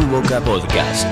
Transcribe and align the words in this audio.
Muy 0.00 0.20
Boca 0.20 0.40
Podcast. 0.40 1.06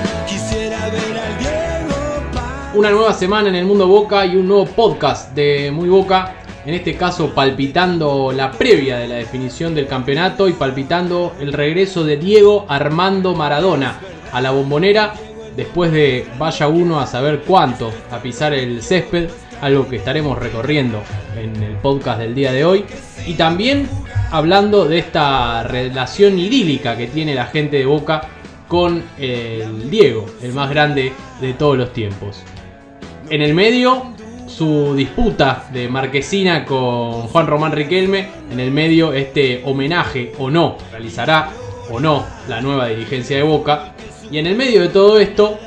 Una 2.73 2.89
nueva 2.89 3.13
semana 3.13 3.49
en 3.49 3.55
el 3.55 3.65
mundo 3.65 3.87
Boca 3.87 4.25
y 4.25 4.35
un 4.35 4.47
nuevo 4.47 4.65
podcast 4.65 5.35
de 5.35 5.69
Muy 5.69 5.89
Boca. 5.89 6.33
En 6.65 6.73
este 6.73 6.95
caso 6.95 7.29
palpitando 7.35 8.31
la 8.31 8.51
previa 8.51 8.97
de 8.97 9.07
la 9.07 9.15
definición 9.15 9.75
del 9.75 9.85
campeonato 9.85 10.47
y 10.47 10.53
palpitando 10.53 11.35
el 11.39 11.53
regreso 11.53 12.03
de 12.03 12.17
Diego 12.17 12.65
Armando 12.67 13.35
Maradona 13.35 13.99
a 14.31 14.41
la 14.41 14.49
bombonera 14.51 15.13
después 15.55 15.91
de 15.91 16.27
vaya 16.39 16.67
uno 16.67 16.99
a 16.99 17.05
saber 17.05 17.43
cuánto 17.45 17.91
a 18.11 18.19
pisar 18.19 18.53
el 18.53 18.81
césped, 18.81 19.29
algo 19.61 19.87
que 19.87 19.97
estaremos 19.97 20.39
recorriendo 20.39 21.03
en 21.37 21.61
el 21.61 21.73
podcast 21.73 22.19
del 22.19 22.33
día 22.33 22.51
de 22.51 22.65
hoy. 22.65 22.85
Y 23.27 23.35
también 23.35 23.87
hablando 24.31 24.85
de 24.85 24.97
esta 24.97 25.61
relación 25.61 26.39
idílica 26.39 26.97
que 26.97 27.05
tiene 27.05 27.35
la 27.35 27.45
gente 27.45 27.77
de 27.77 27.85
Boca 27.85 28.29
con 28.69 29.03
el 29.17 29.89
Diego, 29.89 30.25
el 30.41 30.53
más 30.53 30.69
grande 30.69 31.11
de 31.41 31.53
todos 31.53 31.77
los 31.77 31.91
tiempos. 31.91 32.43
En 33.29 33.41
el 33.41 33.53
medio, 33.53 34.13
su 34.47 34.95
disputa 34.95 35.67
de 35.73 35.89
Marquesina 35.89 36.65
con 36.65 37.23
Juan 37.23 37.47
Román 37.47 37.71
Riquelme. 37.71 38.27
En 38.51 38.59
el 38.59 38.71
medio, 38.71 39.11
este 39.11 39.63
homenaje 39.65 40.33
o 40.37 40.49
no, 40.49 40.77
realizará 40.91 41.49
o 41.89 41.99
no 41.99 42.25
la 42.47 42.61
nueva 42.61 42.87
dirigencia 42.87 43.37
de 43.37 43.43
Boca. 43.43 43.93
Y 44.31 44.37
en 44.37 44.45
el 44.45 44.55
medio 44.55 44.81
de 44.81 44.89
todo 44.89 45.19
esto, 45.19 45.59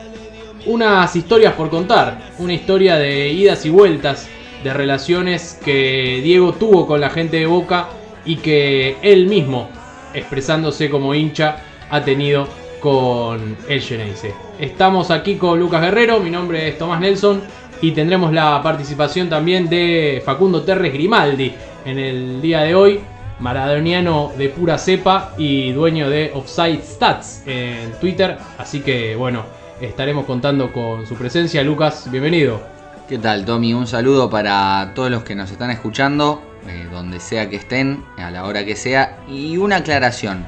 unas 0.67 1.15
historias 1.17 1.55
por 1.55 1.71
contar. 1.71 2.31
Una 2.39 2.55
historia 2.55 2.97
de 2.97 3.31
idas 3.31 3.67
y 3.67 3.71
vueltas, 3.71 4.29
de 4.63 4.73
relaciones 4.73 5.59
que 5.65 6.21
Diego 6.23 6.53
tuvo 6.53 6.87
con 6.87 7.01
la 7.01 7.11
gente 7.11 7.39
de 7.39 7.47
Boca 7.47 7.89
y 8.25 8.37
que 8.37 8.97
él 9.03 9.27
mismo, 9.27 9.69
expresándose 10.15 10.89
como 10.89 11.15
hincha, 11.15 11.57
ha 11.91 12.05
tenido 12.05 12.47
con 12.83 13.57
el 13.69 13.81
Geneise. 13.81 14.35
Estamos 14.59 15.13
aquí 15.13 15.37
con 15.37 15.59
Lucas 15.61 15.81
Guerrero, 15.81 16.19
mi 16.19 16.31
nombre 16.31 16.69
es 16.69 16.77
Tomás 16.77 17.01
Nelson 17.01 17.41
y 17.81 17.93
tendremos 17.93 18.33
la 18.33 18.61
participación 18.61 19.29
también 19.29 19.69
de 19.69 20.21
Facundo 20.27 20.63
Terres 20.63 20.93
Grimaldi 20.93 21.55
en 21.85 21.99
el 21.99 22.43
día 22.43 22.63
de 22.63 22.75
hoy, 22.75 23.01
maradoniano 23.39 24.33
de 24.37 24.49
pura 24.49 24.79
cepa 24.79 25.33
y 25.39 25.71
dueño 25.71 26.11
de 26.11 26.33
Offside 26.35 26.83
Stats 26.83 27.45
en 27.47 27.93
Twitter, 28.01 28.37
así 28.59 28.81
que 28.81 29.15
bueno, 29.15 29.45
estaremos 29.81 30.27
contando 30.27 30.73
con 30.73 31.07
su 31.07 31.15
presencia. 31.15 31.63
Lucas, 31.63 32.11
bienvenido. 32.11 32.61
¿Qué 33.09 33.19
tal, 33.19 33.45
Tommy? 33.45 33.75
Un 33.75 33.87
saludo 33.87 34.29
para 34.29 34.91
todos 34.97 35.11
los 35.11 35.23
que 35.23 35.37
nos 35.37 35.53
están 35.53 35.71
escuchando, 35.71 36.43
eh, 36.67 36.89
donde 36.91 37.21
sea 37.21 37.49
que 37.49 37.57
estén, 37.57 38.03
a 38.17 38.31
la 38.31 38.45
hora 38.45 38.65
que 38.65 38.75
sea. 38.75 39.19
Y 39.29 39.57
una 39.57 39.77
aclaración. 39.77 40.45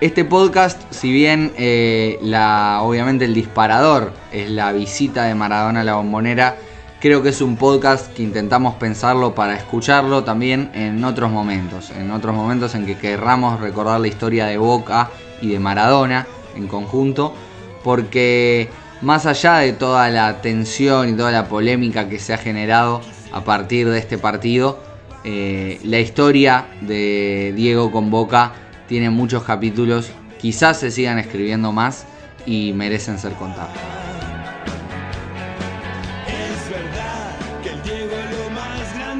Este 0.00 0.24
podcast, 0.24 0.80
si 0.92 1.10
bien 1.10 1.52
eh, 1.58 2.20
la, 2.22 2.82
obviamente 2.82 3.24
el 3.24 3.34
disparador 3.34 4.12
es 4.30 4.48
la 4.48 4.70
visita 4.70 5.24
de 5.24 5.34
Maradona 5.34 5.80
a 5.80 5.84
la 5.84 5.96
bombonera, 5.96 6.54
creo 7.00 7.20
que 7.20 7.30
es 7.30 7.40
un 7.40 7.56
podcast 7.56 8.14
que 8.14 8.22
intentamos 8.22 8.76
pensarlo 8.76 9.34
para 9.34 9.56
escucharlo 9.56 10.22
también 10.22 10.70
en 10.72 11.02
otros 11.02 11.32
momentos. 11.32 11.90
En 11.90 12.12
otros 12.12 12.32
momentos 12.32 12.76
en 12.76 12.86
que 12.86 12.96
querramos 12.96 13.58
recordar 13.58 14.00
la 14.00 14.06
historia 14.06 14.46
de 14.46 14.56
Boca 14.56 15.10
y 15.42 15.48
de 15.48 15.58
Maradona 15.58 16.28
en 16.54 16.68
conjunto. 16.68 17.34
Porque 17.82 18.68
más 19.02 19.26
allá 19.26 19.56
de 19.56 19.72
toda 19.72 20.10
la 20.10 20.40
tensión 20.40 21.08
y 21.08 21.14
toda 21.14 21.32
la 21.32 21.48
polémica 21.48 22.08
que 22.08 22.20
se 22.20 22.32
ha 22.32 22.38
generado 22.38 23.00
a 23.32 23.42
partir 23.42 23.88
de 23.88 23.98
este 23.98 24.16
partido, 24.16 24.78
eh, 25.24 25.80
la 25.82 25.98
historia 25.98 26.66
de 26.82 27.52
Diego 27.56 27.90
con 27.90 28.12
Boca 28.12 28.52
tiene 28.88 29.10
muchos 29.10 29.44
capítulos, 29.44 30.10
quizás 30.40 30.80
se 30.80 30.90
sigan 30.90 31.18
escribiendo 31.18 31.70
más 31.70 32.06
y 32.46 32.72
merecen 32.72 33.18
ser 33.18 33.34
contados. 33.34 33.76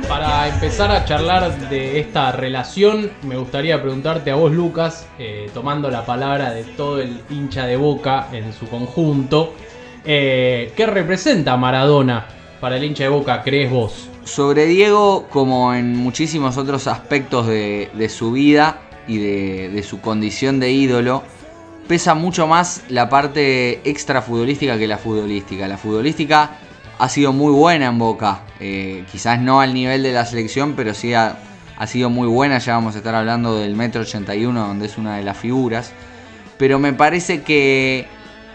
Para 0.08 0.48
empezar 0.48 0.90
a 0.90 1.04
charlar 1.04 1.68
de 1.68 2.00
esta 2.00 2.32
relación, 2.32 3.10
me 3.22 3.36
gustaría 3.36 3.80
preguntarte 3.82 4.30
a 4.30 4.36
vos, 4.36 4.50
Lucas, 4.50 5.06
eh, 5.18 5.50
tomando 5.52 5.90
la 5.90 6.06
palabra 6.06 6.50
de 6.50 6.64
todo 6.64 7.02
el 7.02 7.20
hincha 7.28 7.66
de 7.66 7.76
Boca 7.76 8.28
en 8.32 8.54
su 8.54 8.66
conjunto, 8.68 9.52
eh, 10.06 10.72
¿qué 10.74 10.86
representa 10.86 11.58
Maradona 11.58 12.26
para 12.58 12.78
el 12.78 12.84
hincha 12.84 13.04
de 13.04 13.10
Boca, 13.10 13.42
crees 13.42 13.70
vos? 13.70 14.08
Sobre 14.24 14.64
Diego, 14.64 15.26
como 15.28 15.74
en 15.74 15.94
muchísimos 15.94 16.56
otros 16.56 16.86
aspectos 16.86 17.46
de, 17.46 17.90
de 17.92 18.08
su 18.08 18.32
vida 18.32 18.87
y 19.08 19.18
de, 19.18 19.82
su 19.82 20.00
condición 20.00 20.60
de 20.60 20.70
ídolo, 20.70 21.24
pesa 21.88 22.14
mucho 22.14 22.46
más 22.46 22.82
la 22.88 23.08
parte 23.08 23.80
extra 23.88 24.22
futbolística 24.22 24.78
que 24.78 24.86
la 24.86 24.98
futbolística. 24.98 25.66
La 25.66 25.78
futbolística 25.78 26.50
ha 26.98 27.08
sido 27.08 27.32
muy 27.32 27.52
buena 27.52 27.86
en 27.86 27.98
Boca. 27.98 28.42
Eh, 28.60 29.04
quizás 29.10 29.40
no 29.40 29.60
al 29.60 29.74
nivel 29.74 30.02
de 30.02 30.12
la 30.12 30.26
selección, 30.26 30.74
pero 30.76 30.94
sí 30.94 31.14
ha, 31.14 31.38
ha, 31.76 31.86
sido 31.86 32.10
muy 32.10 32.28
buena. 32.28 32.58
Ya 32.58 32.74
vamos 32.74 32.94
a 32.94 32.98
estar 32.98 33.14
hablando 33.14 33.58
del 33.58 33.74
Metro 33.74 34.02
81, 34.02 34.68
donde 34.68 34.86
es 34.86 34.98
una 34.98 35.16
de 35.16 35.24
las 35.24 35.38
figuras. 35.38 35.92
Pero 36.58 36.78
me 36.78 36.92
parece 36.92 37.42
que 37.42 38.06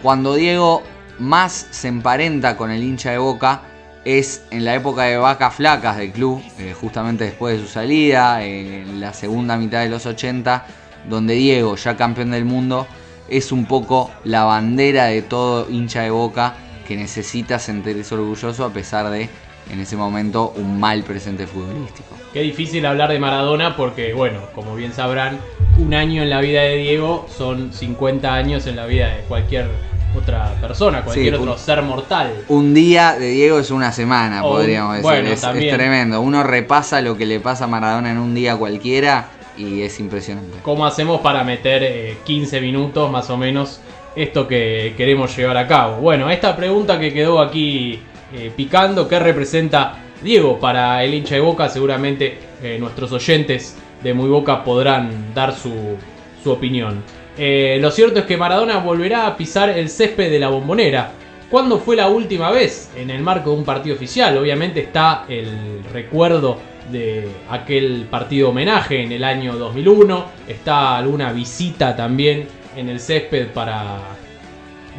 cuando 0.04 0.36
Diego 0.36 0.84
más 1.20 1.68
se 1.72 1.88
emparenta 1.88 2.58
con 2.58 2.70
el 2.72 2.84
hincha 2.84 3.12
de 3.12 3.18
Boca 3.18 3.62
es 4.06 4.44
en 4.52 4.66
la 4.66 4.76
época 4.76 5.04
de 5.04 5.18
vacas 5.18 5.56
flacas 5.56 5.98
del 5.98 6.12
club, 6.12 6.42
eh, 6.60 6.74
justamente 6.80 7.24
después 7.24 7.58
de 7.58 7.66
su 7.66 7.72
salida, 7.72 8.44
en 8.44 9.00
la 9.00 9.14
segunda 9.14 9.58
mitad 9.58 9.82
de 9.82 9.90
los 9.90 10.06
80, 10.06 10.66
donde 11.10 11.36
Diego, 11.36 11.76
ya 11.76 11.96
campeón 11.96 12.32
del 12.32 12.46
mundo, 12.46 12.88
es 13.30 13.52
un 13.52 13.66
poco 13.66 14.12
la 14.24 14.44
bandera 14.44 15.06
de 15.06 15.22
todo 15.22 15.70
hincha 15.70 16.02
de 16.02 16.10
Boca 16.10 16.56
que 16.88 16.98
necesita 16.98 17.60
sentirse 17.60 18.14
orgulloso 18.14 18.66
a 18.66 18.74
pesar 18.74 19.10
de, 19.10 19.30
en 19.72 19.80
ese 19.80 19.96
momento, 19.96 20.54
un 20.58 20.80
mal 20.80 21.04
presente 21.04 21.48
futbolístico. 21.48 22.16
Qué 22.34 22.42
difícil 22.42 22.86
hablar 22.86 23.10
de 23.12 23.20
Maradona 23.20 23.78
porque, 23.78 24.14
bueno, 24.14 24.42
como 24.54 24.76
bien 24.76 24.92
sabrán, 24.92 25.40
un 25.78 25.94
año 25.94 26.24
en 26.24 26.30
la 26.30 26.42
vida 26.42 26.62
de 26.62 26.76
Diego 26.76 27.26
son 27.36 27.72
50 27.72 28.34
años 28.34 28.68
en 28.68 28.76
la 28.76 28.86
vida 28.86 29.08
de 29.16 29.22
cualquier 29.24 29.70
otra 30.16 30.54
persona, 30.62 31.04
cualquier 31.04 31.36
sí, 31.36 31.40
otro 31.40 31.54
un, 31.54 31.58
ser 31.58 31.82
mortal. 31.82 32.34
Un 32.48 32.74
día 32.74 33.14
de 33.14 33.30
Diego 33.30 33.60
es 33.60 33.72
una 33.72 33.92
semana, 33.92 34.44
O, 34.46 34.52
podríamos 34.52 34.94
decir. 34.94 35.04
bueno, 35.04 35.30
es, 35.30 35.42
tremendo. 35.42 36.22
Uno 36.22 36.44
repasa 36.44 37.02
lo 37.02 37.18
que 37.18 37.26
le 37.26 37.40
pasa 37.40 37.66
a 37.66 37.68
Maradona 37.68 38.12
en 38.12 38.18
un 38.18 38.34
día 38.34 38.56
cualquiera 38.56 39.30
y 39.58 39.82
es 39.82 40.00
impresionante. 40.00 40.58
¿Cómo 40.62 40.86
hacemos 40.86 41.22
para 41.22 41.44
meter 41.44 41.84
eh, 41.84 42.18
15 42.24 42.62
minutos 42.62 43.12
más 43.12 43.30
o 43.30 43.38
menos 43.38 43.80
esto 44.16 44.48
que 44.48 44.94
queremos 44.98 45.36
llevar 45.36 45.58
a 45.58 45.68
cabo? 45.68 45.98
Bueno, 45.98 46.30
esta 46.30 46.56
pregunta 46.56 47.00
que 47.00 47.14
quedó 47.14 47.42
aquí 47.42 48.00
eh, 48.34 48.52
picando, 48.56 49.08
¿qué 49.08 49.20
representa 49.20 49.98
Diego 50.22 50.60
para 50.60 51.04
el 51.04 51.14
hincha 51.14 51.36
de 51.36 51.42
Boca? 51.42 51.70
Seguramente 51.70 52.38
eh, 52.62 52.78
nuestros 52.80 53.12
oyentes 53.12 53.78
de 54.02 54.14
Muy 54.14 54.30
Boca 54.30 54.64
podrán 54.64 55.34
dar 55.34 55.56
su, 55.56 55.98
su 56.44 56.52
opinión. 56.52 57.02
Eh, 57.38 57.80
lo 57.82 57.90
cierto 57.90 58.20
es 58.20 58.26
que 58.26 58.38
Maradona 58.38 58.78
volverá 58.78 59.26
a 59.26 59.36
pisar 59.36 59.70
el 59.70 59.90
césped 59.90 60.30
de 60.30 60.40
la 60.40 60.50
bombonera. 60.50 61.12
¿Cuándo 61.50 61.80
fue 61.80 61.96
la 61.96 62.08
última 62.08 62.52
vez? 62.52 62.92
En 62.96 63.10
el 63.10 63.22
marco 63.22 63.52
de 63.52 63.58
un 63.58 63.64
partido 63.64 63.96
oficial. 63.96 64.38
Obviamente 64.38 64.82
está 64.82 65.26
el 65.28 65.84
recuerdo 65.92 66.60
de 66.92 67.28
aquel 67.50 68.08
partido 68.10 68.50
homenaje 68.50 69.02
en 69.02 69.12
el 69.12 69.24
año 69.24 69.56
2001. 69.56 70.26
Está 70.48 70.98
alguna 70.98 71.32
visita 71.32 71.96
también 71.96 72.48
en 72.76 72.90
el 72.90 73.00
césped 73.00 73.48
para 73.48 74.00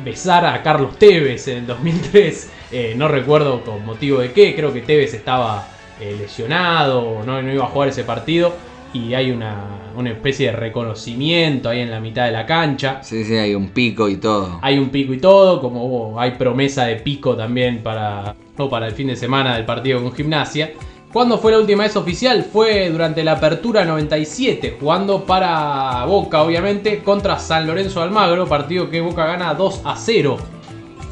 besar 0.04 0.44
a 0.46 0.62
Carlos 0.62 0.98
Tevez 0.98 1.48
en 1.48 1.58
el 1.58 1.66
2003. 1.66 2.50
Eh, 2.72 2.94
no 2.96 3.08
recuerdo 3.08 3.62
con 3.62 3.84
motivo 3.84 4.20
de 4.20 4.32
qué. 4.32 4.54
Creo 4.54 4.72
que 4.72 4.80
Tevez 4.80 5.14
estaba 5.14 5.68
eh, 6.00 6.16
lesionado, 6.18 7.22
no, 7.24 7.40
no 7.42 7.52
iba 7.52 7.64
a 7.64 7.68
jugar 7.68 7.88
ese 7.88 8.02
partido 8.02 8.54
y 8.94 9.12
hay 9.12 9.32
una, 9.32 9.92
una, 9.96 10.10
especie 10.10 10.46
de 10.46 10.52
reconocimiento 10.56 11.68
ahí 11.68 11.80
en 11.80 11.90
la 11.90 12.00
mitad 12.00 12.26
de 12.26 12.30
la 12.30 12.46
cancha. 12.46 13.02
Sí, 13.02 13.24
sí, 13.24 13.36
hay 13.36 13.54
un 13.54 13.70
pico 13.70 14.08
y 14.08 14.16
todo. 14.16 14.60
Hay 14.62 14.78
un 14.78 14.88
pico 14.88 15.12
y 15.12 15.18
todo, 15.18 15.60
como 15.60 15.84
oh, 15.84 16.20
hay 16.20 16.30
promesa 16.32 16.86
de 16.86 16.96
pico 16.96 17.36
también 17.36 17.82
para, 17.82 18.36
oh, 18.56 18.70
para 18.70 18.86
el 18.86 18.92
fin 18.92 19.08
de 19.08 19.16
semana 19.16 19.56
del 19.56 19.66
partido 19.66 20.00
con 20.00 20.12
gimnasia. 20.14 20.72
¿Cuándo 21.12 21.38
fue 21.38 21.52
la 21.52 21.58
última 21.58 21.82
vez 21.82 21.96
oficial? 21.96 22.44
Fue 22.44 22.88
durante 22.88 23.22
la 23.24 23.32
apertura 23.32 23.84
97, 23.84 24.76
jugando 24.80 25.24
para 25.24 26.04
Boca, 26.06 26.42
obviamente, 26.42 27.02
contra 27.02 27.38
San 27.38 27.66
Lorenzo 27.66 28.00
Almagro, 28.00 28.46
partido 28.46 28.90
que 28.90 29.00
Boca 29.00 29.26
gana 29.26 29.54
2 29.54 29.82
a 29.84 29.96
0. 29.96 30.36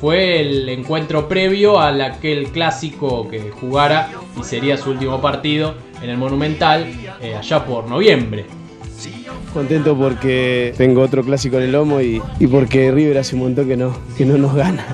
Fue 0.00 0.40
el 0.40 0.68
encuentro 0.68 1.28
previo 1.28 1.78
a 1.78 1.88
aquel 2.04 2.48
clásico 2.48 3.28
que 3.28 3.50
jugara 3.50 4.10
y 4.38 4.42
sería 4.42 4.76
su 4.76 4.90
último 4.90 5.20
partido 5.20 5.74
en 6.02 6.10
el 6.10 6.16
Monumental 6.18 6.86
eh, 7.20 7.36
allá 7.36 7.64
por 7.64 7.88
noviembre. 7.88 8.46
Contento 9.52 9.96
porque 9.96 10.72
tengo 10.76 11.02
otro 11.02 11.22
clásico 11.22 11.58
en 11.58 11.64
el 11.64 11.72
lomo 11.72 12.00
y, 12.00 12.22
y, 12.40 12.46
porque 12.46 12.90
River 12.90 13.18
hace 13.18 13.34
un 13.34 13.42
montón 13.42 13.68
que 13.68 13.76
no, 13.76 13.94
que 14.16 14.24
no 14.24 14.38
nos 14.38 14.54
gana. 14.54 14.84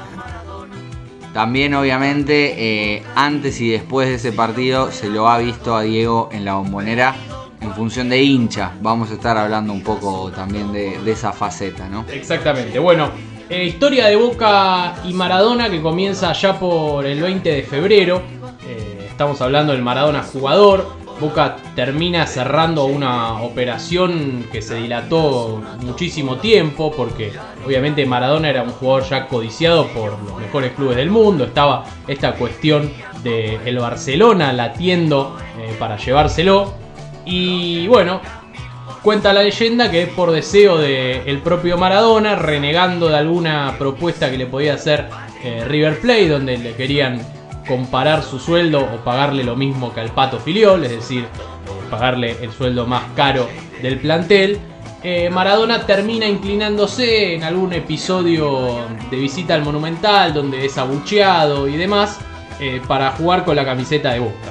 También 1.32 1.74
obviamente 1.74 2.54
eh, 2.96 3.02
antes 3.14 3.60
y 3.60 3.70
después 3.70 4.08
de 4.08 4.16
ese 4.16 4.32
partido 4.32 4.90
se 4.90 5.08
lo 5.08 5.28
ha 5.28 5.38
visto 5.38 5.76
a 5.76 5.82
Diego 5.82 6.30
en 6.32 6.44
la 6.44 6.54
bombonera 6.54 7.14
en 7.60 7.72
función 7.74 8.08
de 8.08 8.20
hincha. 8.20 8.72
Vamos 8.80 9.10
a 9.12 9.14
estar 9.14 9.36
hablando 9.36 9.72
un 9.72 9.82
poco 9.82 10.32
también 10.32 10.72
de, 10.72 10.98
esa 11.10 11.32
faceta, 11.32 11.88
¿no? 11.88 12.04
Exactamente. 12.12 12.80
Bueno, 12.80 13.10
eh, 13.48 13.64
historia 13.64 14.06
de 14.06 14.16
Boca 14.16 14.96
y 15.04 15.12
Maradona 15.12 15.70
que 15.70 15.80
comienza 15.80 16.32
ya 16.32 16.58
por 16.58 17.06
el 17.06 17.20
20 17.20 17.48
de 17.48 17.62
febrero. 17.62 18.20
Eh, 18.66 19.06
estamos 19.08 19.40
hablando 19.40 19.72
del 19.72 19.82
Maradona 19.82 20.24
jugador. 20.24 20.97
Boca 21.20 21.56
termina 21.74 22.26
cerrando 22.26 22.84
una 22.84 23.42
operación 23.42 24.46
que 24.52 24.62
se 24.62 24.76
dilató 24.76 25.60
muchísimo 25.80 26.36
tiempo 26.36 26.92
porque 26.96 27.32
obviamente 27.66 28.06
Maradona 28.06 28.50
era 28.50 28.62
un 28.62 28.70
jugador 28.70 29.08
ya 29.08 29.26
codiciado 29.26 29.88
por 29.88 30.18
los 30.22 30.40
mejores 30.40 30.72
clubes 30.72 30.96
del 30.96 31.10
mundo. 31.10 31.44
Estaba 31.44 31.84
esta 32.06 32.34
cuestión 32.34 32.90
de 33.22 33.58
el 33.64 33.78
Barcelona 33.78 34.52
latiendo 34.52 35.36
eh, 35.58 35.74
para 35.78 35.96
llevárselo. 35.96 36.74
Y 37.24 37.86
bueno, 37.88 38.20
cuenta 39.02 39.32
la 39.32 39.42
leyenda 39.42 39.90
que 39.90 40.06
por 40.06 40.30
deseo 40.30 40.78
del 40.78 41.38
propio 41.40 41.76
Maradona, 41.76 42.36
renegando 42.36 43.08
de 43.08 43.16
alguna 43.16 43.74
propuesta 43.78 44.30
que 44.30 44.38
le 44.38 44.46
podía 44.46 44.74
hacer 44.74 45.08
eh, 45.42 45.64
River 45.66 46.00
Plate, 46.00 46.28
donde 46.28 46.58
le 46.58 46.74
querían 46.74 47.20
comparar 47.68 48.22
su 48.22 48.38
sueldo 48.40 48.80
o 48.80 49.04
pagarle 49.04 49.44
lo 49.44 49.54
mismo 49.54 49.94
que 49.94 50.00
al 50.00 50.10
Pato 50.10 50.40
Filiol, 50.40 50.84
es 50.84 50.90
decir, 50.90 51.24
eh, 51.24 51.26
pagarle 51.90 52.36
el 52.42 52.50
sueldo 52.50 52.86
más 52.86 53.04
caro 53.14 53.48
del 53.82 54.00
plantel. 54.00 54.58
Eh, 55.04 55.30
Maradona 55.30 55.86
termina 55.86 56.26
inclinándose 56.26 57.34
en 57.34 57.44
algún 57.44 57.72
episodio 57.72 58.78
de 59.10 59.16
visita 59.16 59.54
al 59.54 59.62
Monumental, 59.62 60.34
donde 60.34 60.66
es 60.66 60.76
abucheado 60.76 61.68
y 61.68 61.76
demás, 61.76 62.18
para 62.88 63.12
jugar 63.12 63.44
con 63.44 63.54
la 63.54 63.64
camiseta 63.64 64.12
de 64.12 64.18
Boca. 64.18 64.50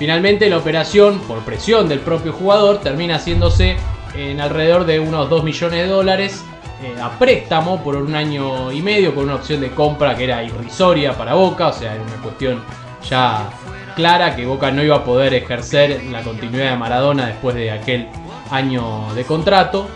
Finalmente 0.00 0.50
la 0.50 0.58
operación, 0.58 1.20
por 1.20 1.38
presión 1.44 1.88
del 1.88 2.00
propio 2.00 2.32
jugador, 2.32 2.80
termina 2.80 3.14
haciéndose 3.14 3.76
en 4.16 4.40
alrededor 4.40 4.84
de 4.84 4.98
unos 4.98 5.30
2 5.30 5.44
millones 5.44 5.82
de 5.82 5.86
dólares 5.86 6.44
eh, 6.82 7.00
a 7.00 7.18
préstamo 7.18 7.82
por 7.82 7.96
un 7.96 8.14
año 8.14 8.70
y 8.70 8.82
medio 8.82 9.14
con 9.14 9.24
una 9.24 9.36
opción 9.36 9.60
de 9.60 9.70
compra 9.70 10.14
que 10.14 10.24
era 10.24 10.42
irrisoria 10.42 11.16
para 11.16 11.34
Boca, 11.34 11.68
o 11.68 11.72
sea, 11.72 11.94
era 11.94 12.02
una 12.02 12.22
cuestión 12.22 12.62
ya 13.08 13.48
clara 13.94 14.36
que 14.36 14.44
Boca 14.44 14.70
no 14.70 14.82
iba 14.82 14.96
a 14.96 15.04
poder 15.04 15.32
ejercer 15.34 16.04
la 16.04 16.22
continuidad 16.22 16.72
de 16.72 16.76
Maradona 16.76 17.26
después 17.28 17.54
de 17.54 17.70
aquel 17.70 18.08
año 18.50 19.12
de 19.14 19.24
contrato. 19.24 19.88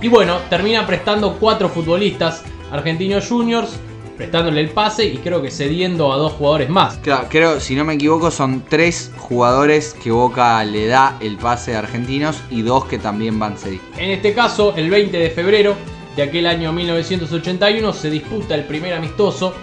Y 0.00 0.08
bueno, 0.08 0.38
termina 0.48 0.86
prestando 0.86 1.36
cuatro 1.40 1.68
futbolistas 1.68 2.44
argentinos 2.70 3.28
juniors 3.28 3.80
prestándole 4.18 4.60
el 4.60 4.70
pase 4.70 5.06
y 5.06 5.18
creo 5.18 5.40
que 5.40 5.50
cediendo 5.50 6.12
a 6.12 6.16
dos 6.16 6.32
jugadores 6.32 6.68
más. 6.68 6.96
Claro, 6.98 7.28
creo, 7.30 7.60
si 7.60 7.76
no 7.76 7.84
me 7.84 7.94
equivoco, 7.94 8.30
son 8.32 8.64
tres 8.68 9.12
jugadores 9.16 9.94
que 10.02 10.10
Boca 10.10 10.62
le 10.64 10.88
da 10.88 11.16
el 11.20 11.36
pase 11.36 11.76
a 11.76 11.78
argentinos 11.78 12.42
y 12.50 12.62
dos 12.62 12.84
que 12.84 12.98
también 12.98 13.38
van 13.38 13.56
cedidos. 13.56 13.86
En 13.96 14.10
este 14.10 14.34
caso, 14.34 14.74
el 14.76 14.90
20 14.90 15.16
de 15.16 15.30
febrero 15.30 15.76
de 16.16 16.22
aquel 16.24 16.46
año 16.48 16.72
1981 16.72 17.92
se 17.92 18.10
disputa 18.10 18.56
el 18.56 18.64
primer 18.64 18.92
amistoso, 18.92 19.54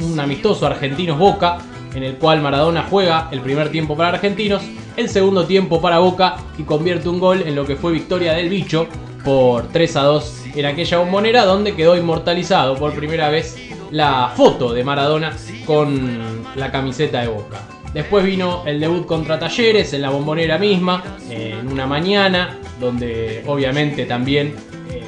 un 0.00 0.18
amistoso 0.18 0.66
argentinos 0.66 1.18
Boca, 1.18 1.58
en 1.94 2.02
el 2.04 2.14
cual 2.16 2.40
Maradona 2.40 2.86
juega 2.88 3.28
el 3.32 3.40
primer 3.42 3.70
tiempo 3.70 3.96
para 3.96 4.08
argentinos, 4.08 4.62
el 4.96 5.10
segundo 5.10 5.44
tiempo 5.44 5.82
para 5.82 5.98
Boca 5.98 6.36
y 6.56 6.62
convierte 6.62 7.10
un 7.10 7.20
gol 7.20 7.42
en 7.42 7.54
lo 7.54 7.66
que 7.66 7.76
fue 7.76 7.92
victoria 7.92 8.32
del 8.32 8.48
bicho 8.48 8.88
por 9.24 9.68
3 9.68 9.96
a 9.96 10.02
2 10.04 10.44
en 10.54 10.66
aquella 10.66 10.98
bombonera 10.98 11.44
donde 11.44 11.74
quedó 11.74 11.96
inmortalizado 11.96 12.76
por 12.76 12.94
primera 12.94 13.28
vez 13.28 13.56
la 13.94 14.32
foto 14.34 14.72
de 14.72 14.82
Maradona 14.82 15.36
con 15.64 16.42
la 16.56 16.72
camiseta 16.72 17.20
de 17.20 17.28
Boca. 17.28 17.60
Después 17.92 18.24
vino 18.24 18.64
el 18.66 18.80
debut 18.80 19.06
contra 19.06 19.38
Talleres 19.38 19.92
en 19.92 20.02
la 20.02 20.10
bombonera 20.10 20.58
misma, 20.58 21.16
en 21.30 21.68
una 21.68 21.86
mañana, 21.86 22.58
donde 22.80 23.44
obviamente 23.46 24.04
también 24.04 24.56
eh, 24.90 25.04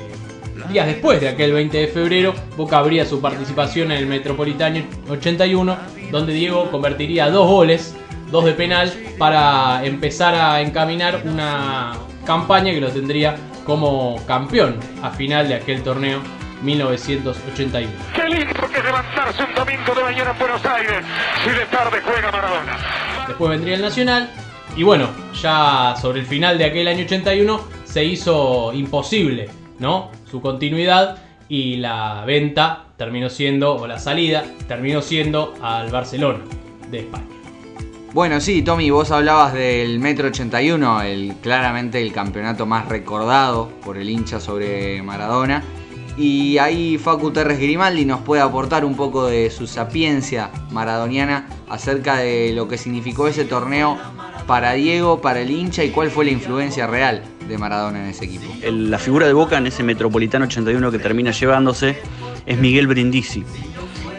días 0.70 0.86
después 0.86 1.20
de 1.20 1.28
aquel 1.28 1.52
20 1.52 1.76
de 1.76 1.88
febrero, 1.88 2.32
Boca 2.56 2.78
abría 2.78 3.04
su 3.04 3.20
participación 3.20 3.90
en 3.90 3.98
el 3.98 4.06
Metropolitano 4.06 4.84
81, 5.10 5.76
donde 6.12 6.32
Diego 6.32 6.70
convertiría 6.70 7.28
dos 7.28 7.48
goles, 7.48 7.96
dos 8.30 8.44
de 8.44 8.52
penal, 8.52 8.92
para 9.18 9.84
empezar 9.84 10.36
a 10.36 10.60
encaminar 10.60 11.22
una 11.24 11.94
campaña 12.24 12.72
que 12.72 12.80
lo 12.80 12.90
tendría 12.90 13.34
como 13.64 14.24
campeón 14.28 14.76
a 15.02 15.10
final 15.10 15.48
de 15.48 15.54
aquel 15.54 15.82
torneo 15.82 16.35
1981. 16.62 17.90
Qué 18.14 18.24
lindo 18.24 18.68
que 18.72 18.82
levantarse 18.82 19.44
un 19.44 19.54
domingo 19.54 19.94
de 19.94 20.02
mañana 20.02 20.30
en 20.30 20.38
Buenos 20.38 20.64
Aires 20.64 21.04
si 21.44 21.50
de 21.50 21.66
tarde 21.66 22.00
juega 22.04 22.32
Maradona. 22.32 22.78
Después 23.26 23.50
vendría 23.50 23.74
el 23.74 23.82
Nacional 23.82 24.30
y 24.76 24.82
bueno, 24.82 25.08
ya 25.40 25.94
sobre 26.00 26.20
el 26.20 26.26
final 26.26 26.58
de 26.58 26.64
aquel 26.64 26.88
año 26.88 27.04
81 27.04 27.60
se 27.84 28.04
hizo 28.04 28.72
imposible, 28.72 29.48
¿no? 29.78 30.10
Su 30.30 30.40
continuidad 30.40 31.18
y 31.48 31.76
la 31.76 32.24
venta 32.26 32.86
terminó 32.96 33.30
siendo, 33.30 33.76
o 33.76 33.86
la 33.86 33.98
salida, 33.98 34.44
terminó 34.68 35.02
siendo 35.02 35.54
al 35.62 35.90
Barcelona 35.90 36.40
de 36.90 37.00
España. 37.00 37.26
Bueno, 38.12 38.40
sí, 38.40 38.62
Tommy, 38.62 38.88
vos 38.90 39.10
hablabas 39.10 39.52
del 39.52 39.98
Metro 39.98 40.28
81, 40.28 41.02
el, 41.02 41.34
claramente 41.42 42.00
el 42.00 42.12
campeonato 42.12 42.64
más 42.64 42.88
recordado 42.88 43.68
por 43.84 43.98
el 43.98 44.08
hincha 44.08 44.40
sobre 44.40 45.02
Maradona. 45.02 45.62
Y 46.16 46.56
ahí 46.58 46.96
Facu 46.98 47.30
Terres 47.30 47.58
Grimaldi 47.58 48.04
nos 48.04 48.20
puede 48.22 48.40
aportar 48.40 48.84
un 48.84 48.96
poco 48.96 49.26
de 49.26 49.50
su 49.50 49.66
sapiencia 49.66 50.50
maradoniana 50.70 51.46
acerca 51.68 52.16
de 52.16 52.52
lo 52.54 52.68
que 52.68 52.78
significó 52.78 53.28
ese 53.28 53.44
torneo 53.44 53.98
para 54.46 54.72
Diego, 54.72 55.20
para 55.20 55.40
el 55.40 55.50
hincha 55.50 55.84
y 55.84 55.90
cuál 55.90 56.10
fue 56.10 56.24
la 56.24 56.30
influencia 56.30 56.86
real 56.86 57.22
de 57.46 57.58
Maradona 57.58 58.02
en 58.02 58.10
ese 58.10 58.24
equipo. 58.24 58.44
La 58.62 58.98
figura 58.98 59.26
de 59.26 59.32
Boca 59.32 59.58
en 59.58 59.66
ese 59.66 59.82
Metropolitano 59.82 60.46
81 60.46 60.90
que 60.90 60.98
termina 60.98 61.32
llevándose 61.32 61.98
es 62.46 62.58
Miguel 62.58 62.86
Brindisi. 62.86 63.44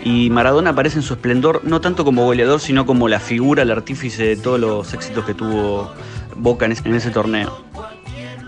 Y 0.04 0.30
Maradona 0.30 0.70
aparece 0.70 0.98
en 0.98 1.04
su 1.04 1.16
esplendor 1.16 1.62
no 1.64 1.82
tanto 1.82 2.06
como 2.06 2.24
goleador, 2.24 2.60
sino 2.60 2.86
como 2.86 3.08
la 3.08 3.20
figura, 3.20 3.64
el 3.64 3.72
artífice 3.72 4.24
de 4.24 4.38
todos 4.38 4.60
los 4.60 4.94
éxitos 4.94 5.26
que 5.26 5.34
tuvo 5.34 5.92
Boca 6.36 6.66
en 6.66 6.72
ese, 6.72 7.10
torneo. 7.10 7.58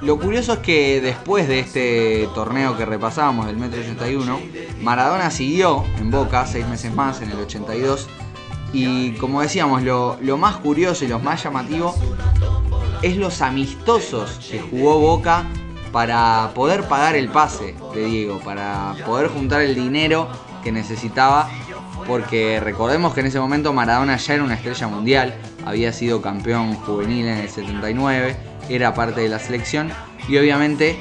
Lo 0.01 0.17
curioso 0.17 0.53
es 0.53 0.59
que 0.59 1.01
después 1.01 1.47
de 1.47 1.59
este 1.59 2.29
torneo 2.33 2.77
que 2.77 2.85
repasábamos 2.85 3.47
del 3.47 3.57
Metro 3.57 3.81
81, 3.81 4.39
Maradona 4.81 5.29
siguió 5.29 5.83
en 5.99 6.09
Boca 6.09 6.45
seis 6.45 6.65
meses 6.67 6.93
más, 6.93 7.21
en 7.21 7.31
el 7.31 7.39
82. 7.39 8.07
Y 8.71 9.11
como 9.13 9.41
decíamos, 9.41 9.83
lo, 9.83 10.18
lo 10.21 10.37
más 10.37 10.57
curioso 10.57 11.03
y 11.03 11.09
lo 11.09 11.19
más 11.19 11.44
llamativo 11.44 11.94
es 13.01 13.18
los 13.18 13.41
amistosos 13.41 14.39
que 14.49 14.59
jugó 14.59 14.99
Boca 14.99 15.45
para 15.91 16.51
poder 16.53 16.87
pagar 16.87 17.15
el 17.15 17.27
pase 17.27 17.75
de 17.94 18.06
Diego, 18.06 18.39
para 18.39 18.95
poder 19.06 19.27
juntar 19.27 19.61
el 19.61 19.75
dinero 19.75 20.29
que 20.63 20.71
necesitaba, 20.71 21.49
porque 22.07 22.61
recordemos 22.61 23.13
que 23.13 23.19
en 23.19 23.25
ese 23.25 23.39
momento 23.39 23.73
Maradona 23.73 24.15
ya 24.15 24.35
era 24.35 24.44
una 24.44 24.53
estrella 24.53 24.87
mundial, 24.87 25.35
había 25.65 25.91
sido 25.91 26.21
campeón 26.21 26.75
juvenil 26.75 27.27
en 27.27 27.37
el 27.39 27.49
79, 27.49 28.37
era 28.69 28.94
parte 28.94 29.21
de 29.21 29.30
la 29.30 29.40
selección 29.40 29.92
y 30.28 30.38
obviamente 30.38 30.97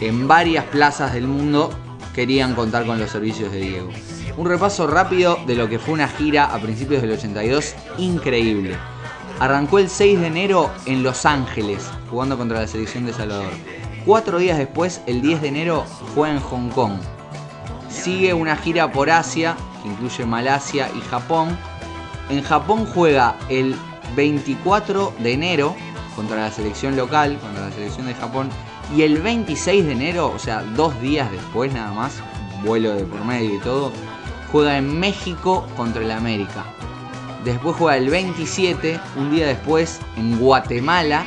en 0.00 0.28
varias 0.28 0.64
plazas 0.66 1.12
del 1.14 1.26
mundo 1.26 1.70
querían 2.14 2.54
contar 2.54 2.84
con 2.84 2.98
los 2.98 3.10
servicios 3.10 3.52
de 3.52 3.60
Diego. 3.60 3.90
Un 4.36 4.46
repaso 4.46 4.86
rápido 4.86 5.38
de 5.46 5.54
lo 5.54 5.68
que 5.68 5.78
fue 5.78 5.94
una 5.94 6.08
gira 6.08 6.44
a 6.44 6.60
principios 6.60 7.02
del 7.02 7.12
82 7.12 7.74
increíble. 7.98 8.76
Arrancó 9.40 9.78
el 9.78 9.88
6 9.88 10.20
de 10.20 10.26
enero 10.26 10.70
en 10.86 11.02
Los 11.02 11.24
Ángeles, 11.24 11.88
jugando 12.10 12.36
contra 12.36 12.60
la 12.60 12.66
selección 12.66 13.06
de 13.06 13.12
Salvador. 13.12 13.52
Cuatro 14.04 14.38
días 14.38 14.58
después, 14.58 15.00
el 15.06 15.22
10 15.22 15.42
de 15.42 15.48
enero, 15.48 15.84
fue 16.14 16.30
en 16.30 16.40
Hong 16.40 16.70
Kong 16.70 16.98
sigue 18.08 18.32
una 18.32 18.56
gira 18.56 18.90
por 18.90 19.10
Asia, 19.10 19.56
que 19.82 19.88
incluye 19.88 20.24
Malasia 20.24 20.90
y 20.96 21.00
Japón. 21.00 21.56
En 22.30 22.42
Japón 22.42 22.86
juega 22.86 23.36
el 23.48 23.74
24 24.16 25.12
de 25.18 25.32
enero 25.32 25.76
contra 26.18 26.36
la 26.36 26.50
selección 26.50 26.96
local, 26.96 27.38
contra 27.40 27.68
la 27.68 27.72
selección 27.72 28.06
de 28.06 28.14
Japón. 28.14 28.50
Y 28.96 29.02
el 29.02 29.22
26 29.22 29.86
de 29.86 29.92
enero, 29.92 30.32
o 30.34 30.38
sea, 30.40 30.62
dos 30.74 31.00
días 31.00 31.30
después 31.30 31.72
nada 31.72 31.92
más, 31.92 32.16
vuelo 32.64 32.92
de 32.96 33.04
por 33.04 33.24
medio 33.24 33.54
y 33.54 33.58
todo, 33.60 33.92
juega 34.50 34.76
en 34.78 34.98
México 34.98 35.64
contra 35.76 36.02
el 36.02 36.10
América. 36.10 36.64
Después 37.44 37.76
juega 37.76 37.96
el 37.96 38.10
27, 38.10 38.98
un 39.14 39.30
día 39.30 39.46
después, 39.46 40.00
en 40.16 40.40
Guatemala. 40.40 41.24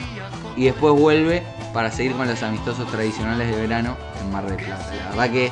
Y 0.57 0.65
después 0.65 0.93
vuelve 0.93 1.41
para 1.74 1.89
seguir 1.89 2.12
con 2.12 2.27
los 2.27 2.43
amistosos 2.43 2.86
tradicionales 2.91 3.50
de 3.50 3.62
verano 3.62 3.95
en 4.21 4.29
Mar 4.29 4.45
del 4.45 4.57
Plata. 4.57 4.91
La 5.05 5.10
verdad 5.12 5.31
que 5.31 5.51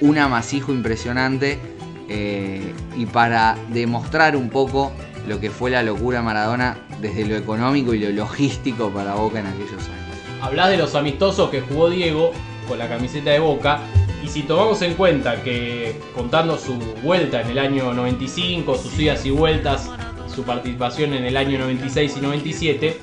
un 0.00 0.18
amasijo 0.18 0.72
impresionante 0.72 1.60
eh, 2.08 2.74
y 2.96 3.06
para 3.06 3.56
demostrar 3.68 4.34
un 4.34 4.50
poco 4.50 4.90
lo 5.26 5.40
que 5.40 5.50
fue 5.50 5.70
la 5.70 5.82
locura 5.82 6.22
Maradona 6.22 6.76
desde 7.00 7.24
lo 7.24 7.36
económico 7.36 7.94
y 7.94 8.00
lo 8.00 8.10
logístico 8.10 8.90
para 8.90 9.14
Boca 9.14 9.40
en 9.40 9.46
aquellos 9.46 9.72
años. 9.72 10.04
Hablas 10.40 10.70
de 10.70 10.76
los 10.76 10.94
amistosos 10.94 11.50
que 11.50 11.60
jugó 11.60 11.88
Diego 11.88 12.32
con 12.68 12.78
la 12.78 12.88
camiseta 12.88 13.30
de 13.30 13.38
Boca 13.38 13.80
y 14.22 14.28
si 14.28 14.42
tomamos 14.42 14.80
en 14.82 14.94
cuenta 14.94 15.42
que 15.42 16.00
contando 16.14 16.58
su 16.58 16.74
vuelta 17.02 17.42
en 17.42 17.50
el 17.50 17.58
año 17.58 17.92
95, 17.92 18.76
sus 18.76 18.98
idas 18.98 19.24
y 19.26 19.30
vueltas, 19.30 19.90
su 20.34 20.44
participación 20.44 21.12
en 21.14 21.24
el 21.24 21.36
año 21.36 21.58
96 21.58 22.16
y 22.16 22.20
97, 22.20 23.00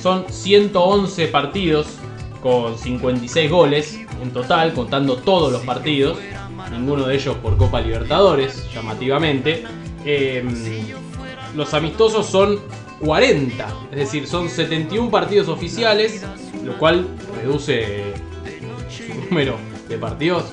son 0.00 0.26
111 0.28 1.28
partidos 1.28 1.96
con 2.42 2.78
56 2.78 3.50
goles 3.50 3.98
en 4.22 4.30
total, 4.30 4.72
contando 4.72 5.16
todos 5.16 5.52
los 5.52 5.62
partidos, 5.62 6.18
ninguno 6.70 7.06
de 7.06 7.14
ellos 7.14 7.36
por 7.36 7.56
Copa 7.56 7.80
Libertadores, 7.80 8.68
llamativamente. 8.72 9.64
Em, 10.04 10.48
los 11.54 11.74
amistosos 11.74 12.26
son 12.26 12.60
40, 13.00 13.68
es 13.92 13.98
decir, 13.98 14.26
son 14.26 14.48
71 14.48 15.10
partidos 15.10 15.48
oficiales, 15.48 16.24
lo 16.64 16.76
cual 16.78 17.06
reduce 17.36 18.12
su 18.88 19.14
número 19.28 19.56
de 19.88 19.98
partidos 19.98 20.44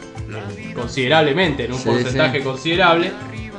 considerablemente, 0.73 1.65
en 1.65 1.73
un 1.73 1.81
porcentaje 1.81 2.43
considerable, 2.43 3.11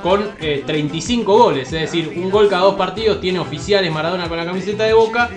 con 0.02 0.22
35 0.38 1.20
eh, 1.20 1.38
goles, 1.38 1.72
es 1.72 1.80
decir, 1.80 2.12
un 2.16 2.30
gol 2.30 2.48
cada 2.48 2.62
dos 2.62 2.76
partidos, 2.76 3.20
tiene 3.20 3.38
oficiales 3.38 3.92
Maradona 3.92 4.28
con 4.28 4.36
la 4.36 4.44
camiseta 4.44 4.84
de 4.84 4.92
Boca 4.92 5.30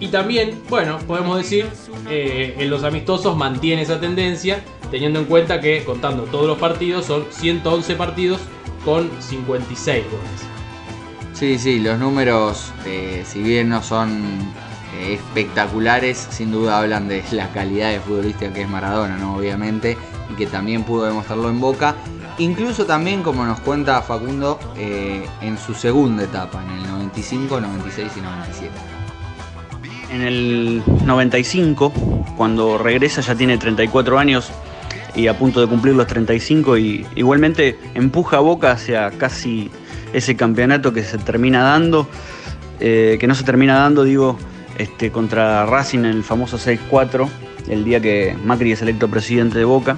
y 0.00 0.08
también, 0.08 0.60
bueno, 0.68 0.98
podemos 1.06 1.38
decir, 1.38 1.66
eh, 2.08 2.56
en 2.58 2.70
los 2.70 2.82
amistosos 2.82 3.36
mantiene 3.36 3.82
esa 3.82 4.00
tendencia, 4.00 4.62
teniendo 4.90 5.20
en 5.20 5.26
cuenta 5.26 5.60
que 5.60 5.84
contando 5.84 6.24
todos 6.24 6.46
los 6.46 6.58
partidos 6.58 7.06
son 7.06 7.26
111 7.30 7.94
partidos 7.94 8.40
con 8.84 9.10
56 9.20 10.04
goles. 10.04 10.55
Sí, 11.38 11.58
sí, 11.58 11.80
los 11.80 11.98
números, 11.98 12.72
eh, 12.86 13.22
si 13.26 13.42
bien 13.42 13.68
no 13.68 13.82
son 13.82 14.22
eh, 14.98 15.12
espectaculares, 15.12 16.26
sin 16.30 16.50
duda 16.50 16.78
hablan 16.78 17.08
de 17.08 17.22
la 17.30 17.52
calidad 17.52 17.90
de 17.90 18.00
futbolista 18.00 18.50
que 18.54 18.62
es 18.62 18.68
Maradona, 18.70 19.18
¿no? 19.18 19.36
Obviamente, 19.36 19.98
y 20.32 20.34
que 20.34 20.46
también 20.46 20.82
pudo 20.84 21.04
demostrarlo 21.04 21.50
en 21.50 21.60
Boca. 21.60 21.94
Incluso 22.38 22.86
también, 22.86 23.22
como 23.22 23.44
nos 23.44 23.60
cuenta 23.60 24.00
Facundo, 24.00 24.58
en 24.78 25.58
su 25.58 25.74
segunda 25.74 26.24
etapa, 26.24 26.64
en 26.64 26.70
el 26.70 26.88
95, 26.88 27.60
96 27.60 28.12
y 28.16 28.20
97. 28.22 28.72
En 30.12 30.22
el 30.22 30.82
95, 31.04 31.92
cuando 32.34 32.78
regresa 32.78 33.20
ya 33.20 33.34
tiene 33.34 33.58
34 33.58 34.18
años 34.18 34.50
y 35.14 35.26
a 35.26 35.36
punto 35.36 35.60
de 35.60 35.66
cumplir 35.66 35.96
los 35.96 36.06
35 36.06 36.78
y 36.78 37.06
igualmente 37.14 37.78
empuja 37.94 38.38
a 38.38 38.40
Boca 38.40 38.72
hacia 38.72 39.10
casi 39.10 39.70
ese 40.16 40.36
campeonato 40.36 40.92
que 40.92 41.02
se 41.02 41.18
termina 41.18 41.62
dando, 41.62 42.08
eh, 42.80 43.16
que 43.20 43.26
no 43.26 43.34
se 43.34 43.44
termina 43.44 43.78
dando, 43.78 44.04
digo, 44.04 44.38
este, 44.78 45.10
contra 45.10 45.66
Racing 45.66 46.00
en 46.00 46.06
el 46.06 46.24
famoso 46.24 46.58
6-4, 46.58 47.28
el 47.68 47.84
día 47.84 48.00
que 48.00 48.36
Macri 48.44 48.72
es 48.72 48.82
electo 48.82 49.08
presidente 49.08 49.58
de 49.58 49.64
Boca. 49.64 49.96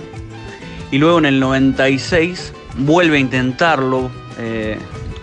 Y 0.90 0.98
luego 0.98 1.18
en 1.18 1.26
el 1.26 1.38
96 1.40 2.52
vuelve 2.78 3.18
a 3.18 3.20
intentarlo 3.20 4.10
eh, 4.38 4.78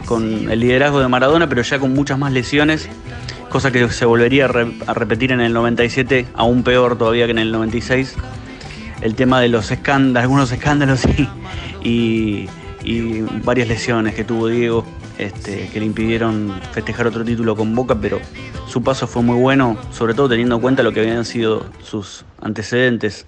con 0.06 0.52
el 0.52 0.60
liderazgo 0.60 1.00
de 1.00 1.08
Maradona, 1.08 1.50
pero 1.50 1.62
ya 1.62 1.80
con 1.80 1.94
muchas 1.94 2.20
más 2.20 2.32
lesiones 2.32 2.90
cosa 3.56 3.72
que 3.72 3.88
se 3.90 4.04
volvería 4.04 4.48
a, 4.48 4.94
repetir 4.94 5.32
en 5.32 5.40
el 5.40 5.54
97, 5.54 6.28
aún 6.34 6.62
peor 6.64 6.98
todavía 6.98 7.24
que 7.24 7.32
en 7.32 7.40
el 7.40 7.54
96. 7.54 8.14
El 9.00 9.16
tema 9.16 9.40
de 9.40 9.48
los 9.48 9.72
escándalos, 9.72 10.24
algunos 10.24 10.52
escándalos 10.52 11.04
y, 11.84 12.50
varias 13.44 13.68
lesiones 13.68 14.14
que 14.16 14.24
tuvo 14.24 14.48
Diego 14.48 14.86
este, 15.18 15.70
que 15.70 15.80
le 15.80 15.86
impidieron 15.86 16.54
festejar 16.72 17.08
otro 17.08 17.24
título 17.24 17.56
con 17.56 17.74
Boca, 17.74 17.98
pero 18.00 18.20
su 18.68 18.84
paso 18.84 19.08
fue 19.08 19.24
muy 19.24 19.38
bueno, 19.38 19.78
sobre 19.92 20.14
todo 20.14 20.30
teniendo 20.30 20.56
en 20.56 20.62
cuenta 20.62 20.84
lo 20.84 20.92
que 20.92 21.00
habían 21.02 21.26
sido 21.26 21.66
sus 21.84 22.26
antecedentes. 22.42 23.26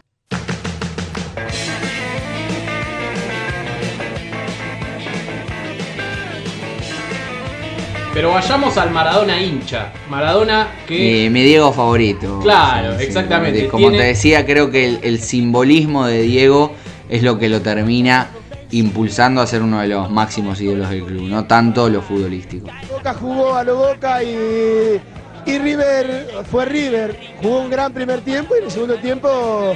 Pero 8.17 8.31
vayamos 8.31 8.75
al 8.77 8.89
Maradona 8.89 9.39
hincha. 9.39 9.93
Maradona 10.09 10.69
que. 10.87 11.29
mi 11.31 11.43
Diego 11.43 11.71
favorito. 11.71 12.39
Claro, 12.41 12.97
exactamente. 12.97 13.67
como 13.67 13.91
te 13.91 14.01
decía, 14.01 14.43
creo 14.43 14.71
que 14.71 14.97
el, 15.03 15.19
simbolismo 15.19 16.07
de 16.07 16.23
Diego 16.23 16.73
es 17.09 17.21
lo 17.21 17.37
que 17.37 17.47
lo 17.47 17.61
termina 17.61 18.31
impulsando 18.71 19.41
a 19.41 19.47
ser 19.47 19.61
uno 19.61 19.79
de 19.79 19.87
los 19.87 20.09
máximos 20.09 20.59
ídolos 20.59 20.89
del 20.89 21.03
club, 21.03 21.23
no 21.23 21.45
tanto 21.45 21.89
lo 21.89 22.01
futbolístico. 22.01 22.67
Boca 22.89 23.13
jugó 23.13 23.55
a 23.55 23.63
lo 23.63 23.77
Boca 23.77 24.23
y, 24.23 24.99
y 25.45 25.57
River 25.57 26.43
fue 26.49 26.65
River. 26.65 27.17
Jugó 27.41 27.61
un 27.61 27.69
gran 27.69 27.93
primer 27.93 28.21
tiempo 28.21 28.55
y 28.55 28.59
en 28.59 28.65
el 28.65 28.71
segundo 28.71 28.95
tiempo 28.95 29.73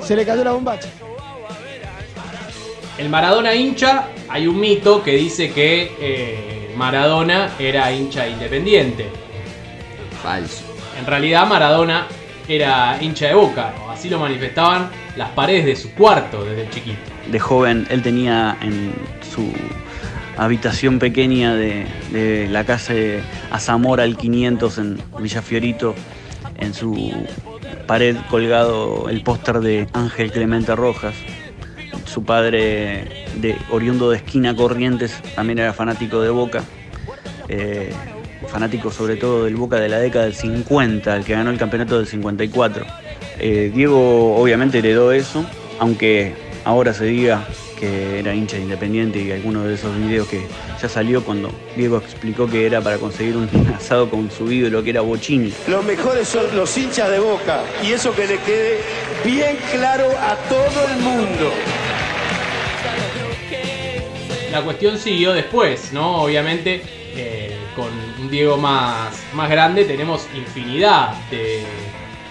se 0.00 0.16
le 0.16 0.26
cayó 0.26 0.42
la 0.44 0.52
bombacha. 0.52 0.88
El 2.98 3.08
Maradona 3.08 3.54
hincha, 3.54 4.08
hay 4.28 4.46
un 4.46 4.60
mito 4.60 5.02
que 5.02 5.12
dice 5.12 5.52
que 5.52 5.92
eh, 6.00 6.74
Maradona 6.76 7.50
era 7.58 7.90
hincha 7.92 8.28
independiente. 8.28 9.08
Falso. 10.22 10.64
En 10.98 11.06
realidad 11.06 11.46
Maradona 11.46 12.06
era 12.46 12.98
hincha 13.00 13.28
de 13.28 13.34
boca, 13.34 13.72
así 13.88 14.10
lo 14.10 14.18
manifestaban 14.18 14.90
las 15.16 15.30
paredes 15.30 15.64
de 15.64 15.76
su 15.76 15.94
cuarto 15.94 16.44
desde 16.44 16.68
chiquito. 16.68 17.09
De 17.30 17.38
joven 17.38 17.86
él 17.90 18.02
tenía 18.02 18.56
en 18.60 18.92
su 19.34 19.52
habitación 20.36 20.98
pequeña 20.98 21.54
de, 21.54 22.48
la 22.50 22.64
casa 22.64 22.94
de 22.94 23.20
Azamora 23.50 24.04
al 24.04 24.16
500 24.16 24.78
en 24.78 24.98
Villafiorito, 25.20 25.94
en 26.58 26.72
su 26.72 27.12
pared 27.86 28.16
colgado 28.30 29.08
el 29.08 29.22
póster 29.22 29.60
de 29.60 29.86
Ángel 29.92 30.32
Clemente 30.32 30.74
Rojas. 30.74 31.14
Su 32.06 32.24
padre, 32.24 33.26
de 33.36 33.56
oriundo 33.70 34.10
de 34.10 34.16
esquina 34.16 34.56
Corrientes, 34.56 35.20
también 35.34 35.58
era 35.58 35.72
fanático 35.72 36.20
de 36.22 36.30
Boca. 36.30 36.64
Eh, 37.48 37.92
fanático 38.48 38.90
sobre 38.90 39.16
todo 39.16 39.44
del 39.44 39.56
Boca 39.56 39.76
de 39.76 39.88
la 39.88 39.98
década 39.98 40.24
del 40.24 40.34
50, 40.34 41.16
el 41.16 41.24
que 41.24 41.34
ganó 41.34 41.50
el 41.50 41.58
campeonato 41.58 41.98
del 41.98 42.06
54. 42.06 42.84
Eh, 43.38 43.70
Diego 43.74 44.36
obviamente 44.36 44.78
heredó 44.78 45.12
eso, 45.12 45.44
aunque 45.78 46.34
ahora 46.64 46.92
se 46.94 47.06
diga 47.06 47.46
que 47.78 48.18
era 48.18 48.34
hincha 48.34 48.58
independiente 48.58 49.20
y 49.20 49.32
algunos 49.32 49.64
de 49.66 49.74
esos 49.74 49.96
videos 49.96 50.28
que 50.28 50.42
ya 50.80 50.88
salió 50.88 51.22
cuando 51.24 51.50
Diego 51.76 51.98
explicó 51.98 52.46
que 52.46 52.66
era 52.66 52.80
para 52.80 52.98
conseguir 52.98 53.36
un 53.36 53.48
asado 53.76 54.10
con 54.10 54.30
su 54.30 54.50
ídolo 54.50 54.82
que 54.82 54.90
era 54.90 55.00
Bochini. 55.00 55.52
Los 55.68 55.84
mejores 55.84 56.28
son 56.28 56.44
los 56.54 56.76
hinchas 56.76 57.10
de 57.10 57.18
Boca 57.18 57.62
y 57.82 57.92
eso 57.92 58.14
que 58.14 58.26
le 58.26 58.38
quede 58.38 58.80
bien 59.24 59.56
claro 59.72 60.06
a 60.20 60.36
todo 60.48 60.88
el 60.88 61.02
mundo 61.02 61.50
la 64.50 64.62
cuestión 64.62 64.98
siguió 64.98 65.32
después, 65.32 65.92
¿no? 65.92 66.22
Obviamente, 66.22 66.82
eh, 67.14 67.56
con 67.76 67.88
un 68.20 68.30
Diego 68.30 68.56
más, 68.56 69.22
más 69.32 69.48
grande 69.48 69.84
tenemos 69.84 70.26
infinidad 70.34 71.14
de 71.30 71.62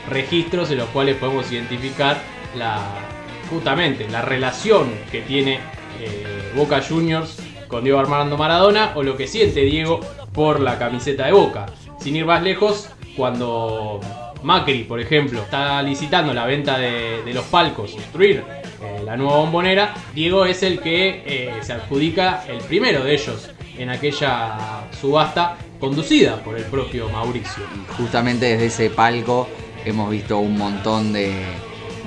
registros 0.10 0.70
en 0.72 0.80
los 0.80 0.90
cuales 0.90 1.16
podemos 1.16 1.50
identificar 1.52 2.22
la, 2.56 3.09
justamente 3.50 4.08
la 4.10 4.22
relación 4.22 4.92
que 5.12 5.22
tiene 5.22 5.60
eh, 6.00 6.52
Boca 6.56 6.82
Juniors 6.82 7.38
con 7.68 7.84
Diego 7.84 8.00
Armando 8.00 8.38
Maradona 8.38 8.94
o 8.96 9.04
lo 9.04 9.16
que 9.18 9.28
siente 9.28 9.62
Diego 9.62 10.00
por 10.34 10.60
la 10.60 10.78
camiseta 10.78 11.26
de 11.26 11.32
Boca. 11.32 11.68
Sin 12.00 12.16
ir 12.16 12.26
más 12.26 12.42
lejos, 12.42 12.90
cuando 13.16 14.00
Macri, 14.44 14.84
por 14.84 15.00
ejemplo, 15.00 15.42
está 15.42 15.82
licitando 15.84 16.34
la 16.34 16.46
venta 16.46 16.78
de, 16.78 17.22
los 17.34 17.46
palcos, 17.46 17.92
construir 17.92 18.44
eh, 18.82 19.02
la 19.04 19.18
nueva 19.18 19.38
bombonera, 19.38 19.94
Diego 20.14 20.46
es 20.46 20.64
el 20.64 20.80
que 20.80 21.24
eh, 21.26 21.54
se 21.62 21.74
adjudica 21.74 22.44
el 22.48 22.60
primero 22.60 23.04
de 23.04 23.14
ellos 23.14 23.50
en 23.78 23.90
aquella 23.90 24.88
subasta 25.00 25.58
conducida 25.80 26.38
por 26.38 26.58
el 26.58 26.66
propio 26.66 27.10
Mauricio. 27.10 27.64
Justamente 27.98 28.46
desde 28.46 28.66
ese 28.66 28.90
palco 28.90 29.48
hemos 29.86 30.10
visto 30.10 30.38
un 30.40 30.58
montón 30.58 31.14
de, 31.14 31.44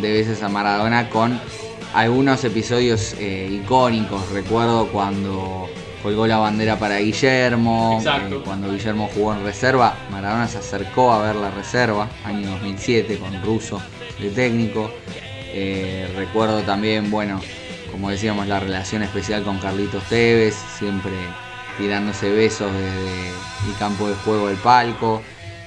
veces 0.01 0.43
a 0.43 0.49
Maradona 0.49 1.11
con 1.11 1.39
algunos 1.95 2.43
episodios 2.45 3.15
eh, 3.19 3.49
icónicos. 3.51 4.31
Recuerdo 4.31 4.89
cuando 4.89 5.69
colgó 6.03 6.27
la 6.27 6.39
bandera 6.39 6.79
para 6.79 6.99
Guillermo, 6.99 8.03
cuando 8.45 8.73
Guillermo 8.73 9.09
jugó 9.15 9.35
en 9.35 9.45
reserva, 9.45 9.97
Maradona 10.11 10.49
se 10.49 10.59
acercó 10.59 11.13
a 11.13 11.23
ver 11.23 11.37
la 11.37 11.51
reserva, 11.51 12.09
año 12.25 12.51
2007, 12.51 13.19
con 13.19 13.43
Russo 13.43 13.81
de 14.19 14.31
técnico. 14.31 14.91
Eh, 15.55 16.11
recuerdo 16.17 16.63
también, 16.63 17.11
bueno, 17.11 17.41
como 17.91 18.11
decíamos, 18.11 18.49
la 18.49 18.59
relación 18.59 19.03
especial 19.03 19.43
con 19.43 19.59
Carlitos 19.59 20.03
Tevez, 20.05 20.57
siempre 20.79 21.13
tirándose 21.79 22.31
besos 22.31 22.73
desde 22.73 23.29
el 23.29 23.79
campo 23.79 24.09
de 24.09 24.15
juego 24.15 24.49
del 24.49 24.57
palco. 24.59 25.23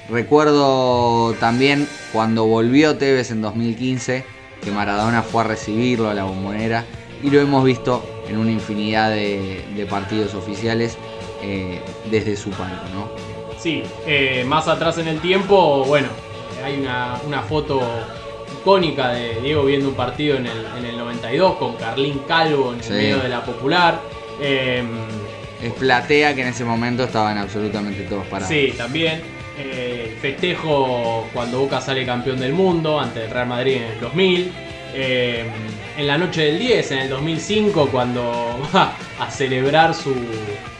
Recuerdo 0.08 1.34
también 1.34 1.88
cuando 2.12 2.46
volvió 2.46 2.96
Tevez 2.96 3.30
en 3.30 3.42
2015, 3.42 4.24
que 4.62 4.70
Maradona 4.70 5.22
fue 5.22 5.42
a 5.42 5.44
recibirlo 5.44 6.08
a 6.08 6.14
la 6.14 6.24
bombonera 6.24 6.84
y 7.22 7.30
lo 7.30 7.40
hemos 7.40 7.64
visto 7.64 8.04
en 8.28 8.38
una 8.38 8.52
infinidad 8.52 9.10
de, 9.10 9.86
partidos 9.90 10.34
oficiales 10.34 10.96
eh, 11.42 11.80
desde 12.10 12.36
su 12.36 12.50
palco, 12.50 12.84
¿no? 12.94 13.10
Sí, 13.58 13.82
eh, 14.06 14.44
más 14.46 14.68
atrás 14.68 14.98
en 14.98 15.08
el 15.08 15.20
tiempo, 15.20 15.84
bueno, 15.84 16.08
hay 16.64 16.78
una, 16.78 17.18
una 17.26 17.42
foto 17.42 17.80
icónica 18.60 19.10
de 19.10 19.40
Diego 19.40 19.64
viendo 19.64 19.88
un 19.88 19.94
partido 19.94 20.36
en 20.36 20.46
el, 20.46 20.66
en 20.78 20.84
el 20.84 20.98
92 20.98 21.56
con 21.56 21.74
Carlín 21.76 22.20
Calvo 22.28 22.74
en 22.74 22.80
el 22.80 22.90
medio 22.90 23.18
de 23.18 23.28
la 23.28 23.44
popular. 23.44 24.00
Em, 24.40 24.88
es 25.62 25.72
platea 25.72 26.34
que 26.34 26.42
en 26.42 26.48
ese 26.48 26.64
momento 26.64 27.04
estaban 27.04 27.38
absolutamente 27.38 28.02
todos 28.02 28.26
parados. 28.26 28.48
Sí, 28.48 28.74
también. 28.76 29.35
Eh, 29.58 30.16
festejo 30.20 31.28
cuando 31.32 31.60
Boca 31.60 31.80
sale 31.80 32.04
campeón 32.04 32.38
del 32.40 32.52
mundo 32.52 33.00
ante 33.00 33.24
el 33.24 33.30
Real 33.30 33.46
Madrid 33.48 33.76
en 33.76 33.82
el 33.84 34.00
2000. 34.00 34.52
eh, 34.94 35.44
en 35.98 36.06
la 36.06 36.18
noche 36.18 36.42
del 36.42 36.58
10, 36.58 36.92
en 36.92 36.98
el 36.98 37.08
2005, 37.08 37.88
cuando 37.90 38.22
va 38.74 38.92
a 39.18 39.30
celebrar 39.30 39.94
su, 39.94 40.14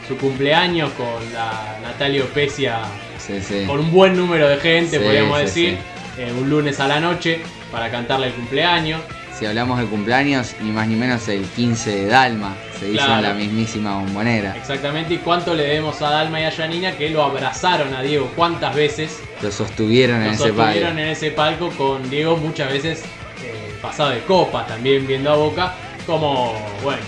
su 0.07 0.15
cumpleaños 0.17 0.91
con 0.91 1.33
la 1.33 1.77
Natalia 1.81 2.23
Opecia 2.23 2.79
Sí, 3.17 3.41
sí. 3.41 3.65
con 3.65 3.79
un 3.79 3.91
buen 3.91 4.15
número 4.15 4.47
de 4.47 4.57
gente, 4.57 4.97
Sí, 4.99 5.03
podríamos 5.03 5.39
decir, 5.39 5.77
eh, 6.17 6.31
un 6.39 6.49
lunes 6.49 6.79
a 6.79 6.87
la 6.87 6.99
noche 6.99 7.41
para 7.71 7.89
cantarle 7.91 8.27
el 8.27 8.33
cumpleaños. 8.33 9.01
Si 9.37 9.45
hablamos 9.45 9.77
de 9.79 9.85
cumpleaños, 9.85 10.55
ni 10.63 10.71
más 10.71 10.87
ni 10.87 10.95
menos 10.95 11.27
el 11.27 11.43
15 11.43 11.91
de 11.95 12.07
Dalma 12.07 12.55
se 12.79 12.89
hizo 12.89 13.05
Claro. 13.05 13.15
en 13.17 13.21
la 13.23 13.33
mismísima 13.35 13.99
bombonera. 13.99 14.55
Exactamente, 14.57 15.13
y 15.13 15.17
cuánto 15.17 15.53
le 15.53 15.63
debemos 15.63 16.01
a 16.01 16.09
Dalma 16.09 16.41
y 16.41 16.45
a 16.45 16.51
Janina 16.51 16.93
que 16.97 17.09
lo 17.11 17.21
abrazaron 17.23 17.93
a 17.93 18.01
Diego 18.01 18.31
cuántas 18.35 18.73
veces, 18.75 19.19
Lo 19.43 19.51
sostuvieron 19.51 20.17
en 20.21 20.27
lo 20.27 20.33
ese 20.33 20.37
sostuvieron 20.47 20.83
palco. 20.89 20.99
en 21.01 21.07
ese 21.09 21.31
palco 21.31 21.69
con 21.69 22.09
Diego 22.09 22.35
muchas 22.37 22.71
veces 22.73 23.03
eh, 23.43 23.75
pasado 23.79 24.09
de 24.09 24.21
copa, 24.21 24.65
también 24.65 25.05
viendo 25.05 25.31
a 25.31 25.35
Boca, 25.35 25.73
como, 26.07 26.53
bueno, 26.83 27.01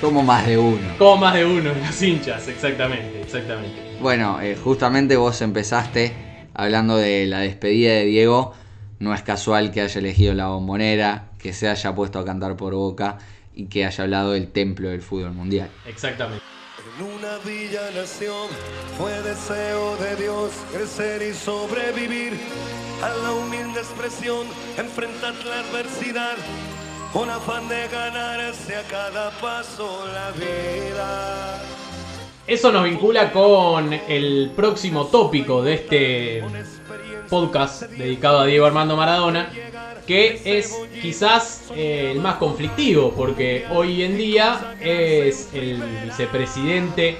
Como 0.00 0.22
más 0.22 0.46
de 0.46 0.56
uno. 0.56 0.88
como 0.96 1.18
más 1.18 1.34
de 1.34 1.44
uno 1.44 1.70
en 1.70 1.80
los 1.86 2.00
hinchas, 2.02 2.48
exactamente, 2.48 3.20
exactamente. 3.20 3.76
Bueno, 4.00 4.40
eh, 4.40 4.56
justamente 4.56 5.16
vos 5.16 5.42
empezaste 5.42 6.14
hablando 6.54 6.96
de 6.96 7.26
la 7.26 7.40
despedida 7.40 7.92
de 7.92 8.04
Diego. 8.06 8.54
No 9.00 9.12
es 9.12 9.20
casual 9.22 9.70
que 9.70 9.82
haya 9.82 9.98
elegido 9.98 10.32
la 10.34 10.46
bombonera, 10.46 11.24
que 11.44 11.52
se 11.52 11.68
haya 11.68 11.94
puesto 11.94 12.18
a 12.18 12.24
cantar 12.24 12.56
por 12.56 12.72
boca 12.72 13.18
y 13.54 13.66
que 13.66 13.84
haya 13.84 14.04
hablado 14.04 14.32
del 14.32 14.50
templo 14.50 14.88
del 14.88 15.02
fútbol 15.02 15.32
mundial. 15.32 15.68
Exactamente. 15.86 16.42
En 16.96 17.04
una 17.04 17.36
villa 17.44 17.82
nación 17.94 18.48
fue 18.96 19.12
deseo 19.20 19.94
de 19.98 20.16
Dios 20.16 20.52
crecer 20.72 21.20
y 21.20 21.34
sobrevivir 21.34 22.32
a 23.02 23.10
la 23.22 23.32
humilde 23.32 23.78
expresión, 23.78 24.46
enfrentar 24.78 25.34
la 25.44 25.60
adversidad, 25.60 26.36
un 27.12 27.28
afán 27.28 27.68
de 27.68 27.88
ganarse 27.88 28.76
a 28.76 28.82
cada 28.84 29.30
paso 29.32 30.06
la 30.14 30.30
vida. 30.30 31.62
Eso 32.46 32.72
nos 32.72 32.84
vincula 32.84 33.30
con 33.30 33.92
el 33.92 34.50
próximo 34.56 35.08
tópico 35.08 35.62
de 35.62 35.74
este 35.74 36.42
podcast 37.28 37.82
dedicado 37.82 38.40
a 38.40 38.46
Diego 38.46 38.66
Armando 38.66 38.96
Maradona, 38.96 39.48
que 40.06 40.40
es 40.44 40.76
quizás 41.00 41.64
eh, 41.74 42.10
el 42.12 42.20
más 42.20 42.36
conflictivo, 42.36 43.12
porque 43.16 43.66
hoy 43.70 44.02
en 44.02 44.16
día 44.16 44.76
es 44.80 45.50
el 45.54 45.82
vicepresidente 46.04 47.18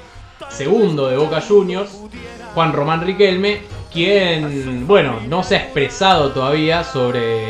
segundo 0.50 1.08
de 1.08 1.16
Boca 1.16 1.40
Juniors, 1.40 1.98
Juan 2.54 2.72
Román 2.72 3.02
Riquelme, 3.02 3.62
quien, 3.92 4.86
bueno, 4.86 5.20
no 5.28 5.42
se 5.42 5.56
ha 5.56 5.58
expresado 5.60 6.32
todavía 6.32 6.84
sobre 6.84 7.44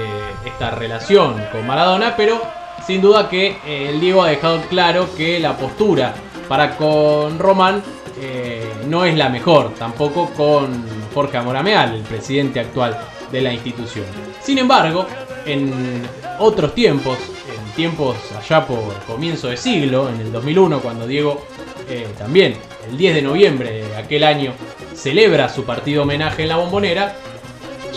esta 0.44 0.70
relación 0.70 1.42
con 1.50 1.66
Maradona, 1.66 2.14
pero 2.16 2.40
sin 2.86 3.00
duda 3.00 3.28
que 3.28 3.56
eh, 3.66 3.88
el 3.88 4.00
Diego 4.00 4.22
ha 4.22 4.28
dejado 4.28 4.60
claro 4.68 5.08
que 5.16 5.40
la 5.40 5.56
postura 5.56 6.14
para 6.48 6.76
con 6.76 7.38
Román 7.38 7.82
eh, 8.20 8.70
no 8.86 9.04
es 9.04 9.16
la 9.16 9.28
mejor, 9.28 9.74
tampoco 9.74 10.30
con 10.36 10.84
Jorge 11.14 11.36
Amorameal, 11.36 11.94
el 11.94 12.02
presidente 12.02 12.60
actual 12.60 12.98
de 13.30 13.40
la 13.40 13.52
institución. 13.52 14.04
Sin 14.42 14.58
embargo, 14.58 15.06
en 15.46 16.02
otros 16.38 16.74
tiempos, 16.74 17.18
en 17.48 17.72
tiempos 17.72 18.16
allá 18.36 18.66
por 18.66 18.92
comienzo 19.06 19.48
de 19.48 19.56
siglo, 19.56 20.08
en 20.08 20.20
el 20.20 20.32
2001, 20.32 20.80
cuando 20.80 21.06
Diego 21.06 21.46
eh, 21.88 22.08
también, 22.18 22.56
el 22.90 22.96
10 22.96 23.14
de 23.14 23.22
noviembre 23.22 23.84
de 23.84 23.96
aquel 23.96 24.24
año, 24.24 24.52
celebra 24.94 25.48
su 25.48 25.64
partido 25.64 26.02
homenaje 26.02 26.42
en 26.42 26.48
la 26.48 26.56
bombonera, 26.56 27.14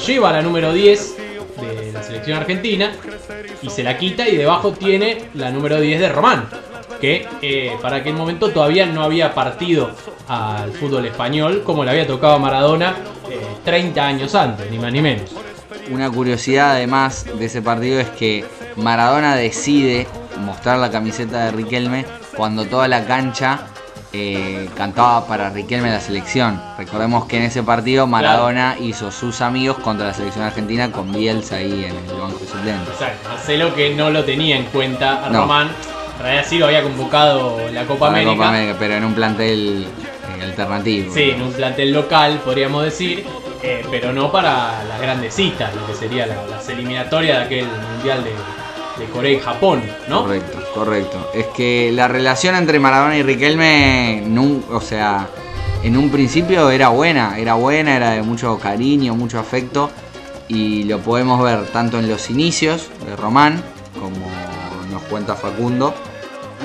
lleva 0.06 0.32
la 0.32 0.42
número 0.42 0.74
10 0.74 1.18
de 1.18 1.92
la 1.92 2.04
selección 2.04 2.38
argentina 2.38 2.94
y 3.62 3.70
se 3.70 3.84
la 3.84 3.98
quita 3.98 4.28
y 4.28 4.36
debajo 4.36 4.74
tiene 4.74 5.30
la 5.34 5.50
número 5.52 5.82
10 5.82 6.00
de 6.00 6.10
Román, 6.10 6.48
que 7.00 7.28
eh, 7.42 7.78
para 7.82 7.98
aquel 7.98 8.14
momento 8.14 8.50
todavía 8.50 8.86
no 8.86 9.04
había 9.04 9.34
partido 9.34 9.92
al 10.28 10.72
fútbol 10.72 11.06
español 11.06 11.64
como 11.64 11.84
le 11.84 11.92
había 11.92 12.08
tocado 12.08 12.34
a 12.34 12.40
Maradona 12.40 12.96
eh, 13.30 13.40
30 13.64 14.06
años 14.06 14.36
antes, 14.36 14.70
ni 14.72 14.80
más 14.80 14.92
ni 14.92 15.02
menos. 15.02 15.32
Una 15.92 16.10
curiosidad 16.10 16.72
además 16.72 17.26
de 17.38 17.46
ese 17.46 17.62
partido 17.62 18.00
es 18.00 18.10
que 18.10 18.46
Maradona 18.76 19.36
decide 19.36 20.08
mostrar 20.44 20.80
la 20.80 20.92
camiseta 20.92 21.46
de 21.46 21.52
Riquelme 21.52 22.06
cuando 22.36 22.66
toda 22.66 22.88
la 22.88 23.06
cancha 23.06 23.68
eh, 24.14 24.70
cantaba 24.76 25.28
para 25.28 25.50
Riquelme 25.50 25.90
la 25.90 26.00
selección. 26.00 26.62
Recordemos 26.78 27.26
que 27.26 27.38
en 27.38 27.44
ese 27.44 27.64
partido 27.64 28.08
Maradona 28.08 28.76
hizo 28.80 29.12
sus 29.12 29.42
amigos 29.42 29.78
contra 29.80 30.08
la 30.08 30.14
selección 30.14 30.46
argentina 30.46 30.92
con 30.92 31.12
Bielsa 31.12 31.58
ahí 31.58 31.86
en 31.86 31.96
el 31.96 32.20
banco 32.20 32.40
suplente. 32.40 32.92
Exacto, 32.92 33.30
Marcelo 33.30 33.76
que 33.76 33.94
no 33.96 34.10
lo 34.10 34.24
tenía 34.24 34.58
en 34.58 34.66
cuenta 34.66 35.26
a 35.26 35.30
No. 35.30 35.42
Román, 35.42 35.70
en 36.18 36.24
realidad 36.24 36.46
sí 36.48 36.58
lo 36.58 36.66
había 36.66 36.84
convocado 36.84 37.58
la 37.72 37.86
Copa 37.86 38.08
América. 38.10 38.32
Copa 38.34 38.50
América, 38.50 38.76
pero 38.80 38.94
en 38.96 39.06
un 39.06 39.14
plantel 39.14 39.86
eh, 40.40 40.44
alternativo. 40.44 41.14
Sí, 41.14 41.32
en 41.32 41.42
un 41.42 41.52
plantel 41.54 41.92
local, 41.94 42.42
podríamos 42.44 42.84
decir, 42.84 43.26
eh, 43.64 43.84
pero 43.92 44.12
no 44.14 44.32
para 44.32 44.84
las 44.84 45.00
grandes 45.02 45.34
citas, 45.34 45.74
lo 45.76 45.86
que 45.88 45.94
sería 45.94 46.26
la- 46.26 46.46
las 46.50 46.68
eliminatorias 46.70 47.40
de 47.40 47.44
aquel 47.46 47.68
Mundial 47.94 48.24
de, 48.24 48.32
de 49.04 49.12
Corea 49.12 49.32
y 49.32 49.40
Japón, 49.40 49.84
¿no? 50.08 50.24
Correcto, 50.24 50.60
correcto. 50.74 51.32
Es 51.34 51.46
que 51.48 51.92
la 51.94 52.08
relación 52.08 52.56
entre 52.56 52.80
Maradona 52.80 53.16
y 53.18 53.24
Riquelme, 53.24 54.24
o 54.72 54.82
sea, 54.82 55.28
en 55.84 55.96
un 55.98 56.10
principio 56.10 56.72
era 56.72 56.90
buena, 56.90 57.38
era 57.38 57.54
buena, 57.54 57.96
era 57.96 58.12
de 58.12 58.24
mucho 58.24 58.58
cariño, 58.58 59.14
mucho 59.16 59.40
afecto, 59.40 59.92
y 60.48 60.84
lo 60.84 61.00
podemos 61.00 61.44
ver 61.44 61.66
tanto 61.68 62.00
en 62.00 62.10
los 62.10 62.30
inicios 62.32 62.90
de 63.06 63.16
Román, 63.16 63.62
como 64.00 64.26
cuenta 65.08 65.36
Facundo, 65.36 65.94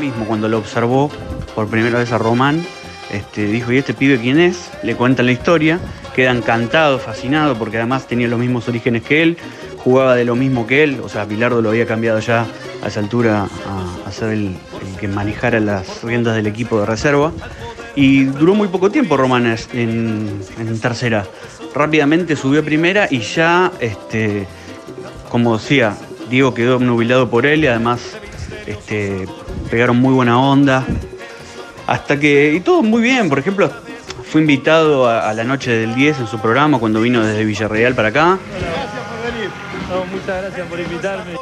Mismo 0.00 0.24
cuando 0.24 0.48
lo 0.48 0.58
observó 0.58 1.10
por 1.54 1.68
primera 1.68 1.98
vez 1.98 2.12
a 2.12 2.18
Román, 2.18 2.64
este, 3.10 3.46
dijo, 3.46 3.72
¿y 3.72 3.76
este 3.76 3.92
pibe 3.92 4.18
quién 4.18 4.40
es? 4.40 4.70
Le 4.82 4.94
cuentan 4.94 5.26
la 5.26 5.32
historia, 5.32 5.78
queda 6.14 6.30
encantado, 6.30 6.98
fascinado, 6.98 7.56
porque 7.56 7.76
además 7.76 8.06
tenía 8.06 8.26
los 8.26 8.40
mismos 8.40 8.66
orígenes 8.68 9.02
que 9.02 9.22
él, 9.22 9.36
jugaba 9.76 10.14
de 10.14 10.24
lo 10.24 10.34
mismo 10.34 10.66
que 10.66 10.82
él, 10.82 11.00
o 11.04 11.10
sea, 11.10 11.26
Bilardo 11.26 11.60
lo 11.60 11.68
había 11.68 11.86
cambiado 11.86 12.20
ya 12.20 12.46
a 12.82 12.88
esa 12.88 13.00
altura 13.00 13.48
a, 14.06 14.10
ser 14.10 14.30
el, 14.30 14.56
que 14.98 15.08
manejara 15.08 15.60
las 15.60 16.02
riendas 16.02 16.36
del 16.36 16.46
equipo 16.46 16.80
de 16.80 16.86
reserva. 16.86 17.32
Y 17.94 18.24
duró 18.24 18.54
muy 18.54 18.68
poco 18.68 18.90
tiempo 18.90 19.18
Román 19.18 19.54
en 19.74 20.80
tercera. 20.80 21.26
Rápidamente 21.74 22.36
subió 22.36 22.60
a 22.60 22.64
primera 22.64 23.08
y 23.10 23.20
ya, 23.20 23.70
este, 23.80 24.46
como 25.30 25.58
decía, 25.58 25.96
Diego 26.30 26.54
quedó 26.54 26.76
obnubilado 26.76 27.28
por 27.28 27.44
él 27.44 27.64
y 27.64 27.66
además 27.66 28.16
este, 28.66 29.26
pegaron 29.70 29.96
muy 29.96 30.12
buena 30.14 30.40
onda. 30.40 30.84
Hasta 31.86 32.18
que, 32.18 32.52
y 32.54 32.60
todo 32.60 32.82
muy 32.82 33.02
bien, 33.02 33.28
por 33.28 33.38
ejemplo, 33.38 33.70
fue 34.30 34.40
invitado 34.40 35.08
a, 35.08 35.32
la 35.34 35.44
noche 35.44 35.70
del 35.72 35.94
10 35.94 36.20
en 36.20 36.26
su 36.26 36.38
programa 36.38 36.78
cuando 36.78 37.00
vino 37.00 37.24
desde 37.24 37.44
Villarreal 37.44 37.94
para 37.94 38.08
acá. 38.08 38.38
Gracias 38.50 39.02
por 39.02 39.32
venir. 39.32 39.50
No, 39.90 40.04
muchas 40.06 40.42
gracias 40.42 40.66
por 40.68 40.80
invitarme. 40.80 41.32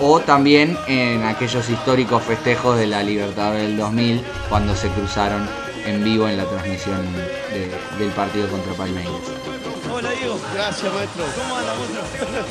o 0.00 0.20
también 0.20 0.76
en 0.86 1.24
aquellos 1.24 1.68
históricos 1.68 2.22
festejos 2.22 2.78
de 2.78 2.86
la 2.86 3.02
Libertadores 3.02 3.62
del 3.62 3.76
2000, 3.76 4.22
cuando 4.48 4.74
se 4.76 4.88
cruzaron 4.90 5.44
en 5.86 6.04
vivo 6.04 6.28
en 6.28 6.36
la 6.36 6.44
transmisión 6.44 7.00
de- 7.50 7.98
del 7.98 8.10
partido 8.12 8.46
contra 8.48 8.72
Palmeiras. 8.74 9.12
Hola 9.98 10.10
Diego. 10.12 10.38
Gracias, 10.54 10.94
maestro. 10.94 11.24
¿Cómo 11.34 11.56
andas, 11.56 11.76
monstruo? 11.76 12.04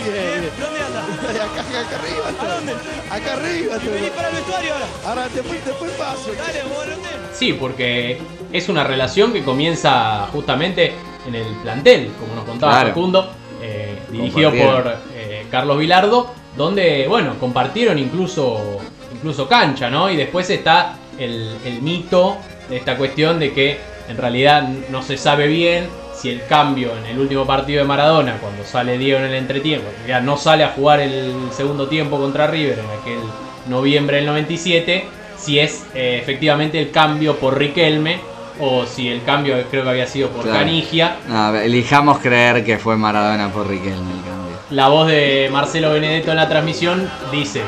Bien, 0.04 0.42
bien. 0.42 0.52
¿Dónde 0.60 0.80
andas? 0.82 1.04
Acá, 1.48 1.80
acá 1.80 1.96
arriba. 1.96 2.28
¿A 2.28 2.56
dónde? 2.56 2.74
Acá 3.10 3.34
arriba. 3.36 3.78
Vení 3.78 4.10
para 4.10 4.30
el 4.30 4.36
vestuario 4.36 4.74
ahora. 4.74 4.86
Ahora 5.06 5.30
después, 5.34 5.66
después 5.66 5.92
paso. 5.92 6.32
Dale, 6.38 6.64
vos 6.64 6.78
dónde? 6.80 7.08
Sí, 7.34 7.54
porque 7.54 8.20
es 8.52 8.68
una 8.68 8.84
relación 8.84 9.32
que 9.32 9.46
comienza 9.46 10.28
justamente 10.34 10.94
en 11.26 11.36
el 11.36 11.48
plantel, 11.64 12.12
como 12.20 12.36
nos 12.36 12.44
contaba 12.44 12.74
Claro. 12.74 12.90
Facundo, 12.90 13.32
eh, 13.62 13.98
dirigido 14.12 14.52
por 14.52 14.98
eh, 15.16 15.46
Carlos 15.50 15.78
Vilardo, 15.78 16.34
donde, 16.58 17.06
bueno, 17.08 17.36
compartieron 17.40 17.98
incluso, 17.98 18.80
incluso 19.14 19.48
cancha, 19.48 19.90
¿no? 19.90 20.12
Y 20.12 20.18
después 20.18 20.50
está 20.50 20.98
el, 21.18 21.56
el 21.64 21.82
mito 21.82 22.40
de 22.68 22.76
esta 22.76 22.98
cuestión 22.98 23.40
de 23.40 23.54
que 23.54 23.80
en 24.10 24.18
realidad 24.18 24.68
no 24.90 25.02
se 25.02 25.18
sabe 25.18 25.48
bien 25.48 25.88
si 26.18 26.30
el 26.30 26.46
cambio 26.48 26.92
en 26.98 27.06
el 27.06 27.20
último 27.20 27.46
partido 27.46 27.82
de 27.82 27.88
Maradona, 27.88 28.38
cuando 28.42 28.64
sale 28.64 28.98
Diego 28.98 29.20
en 29.20 29.26
el 29.26 29.36
entretiempo, 29.36 29.88
ya 30.08 30.20
no 30.20 30.36
sale 30.38 30.64
a 30.64 30.70
jugar 30.70 31.00
el 31.00 31.34
segundo 31.52 31.88
tiempo 31.88 32.18
contra 32.18 32.48
River 32.48 32.80
en 32.80 33.00
aquel 33.00 33.20
noviembre 33.68 34.18
del 34.18 34.26
97, 34.26 35.06
si 35.38 35.60
es 35.60 35.86
eh, 35.94 36.20
efectivamente 36.22 36.80
el 36.80 36.90
cambio 36.92 37.36
por 37.36 37.58
Riquelme 37.58 38.20
o 38.60 38.86
si 38.88 39.08
el 39.08 39.24
cambio 39.24 39.56
creo 39.70 39.84
que 39.84 39.90
había 39.90 40.08
sido 40.08 40.30
por 40.30 40.42
Claro. 40.44 40.58
Canigia. 40.60 41.18
No, 41.28 41.56
elijamos 41.56 42.18
creer 42.20 42.66
que 42.66 42.80
fue 42.80 42.96
Maradona 42.98 43.50
por 43.50 43.68
Riquelme 43.68 44.12
el 44.12 44.22
cambio. 44.24 44.58
La 44.72 44.88
voz 44.88 45.08
de 45.08 45.50
Marcelo 45.52 45.92
Benedetto 45.92 46.32
en 46.32 46.38
la 46.38 46.50
transmisión 46.50 47.08
dice, 47.32 47.62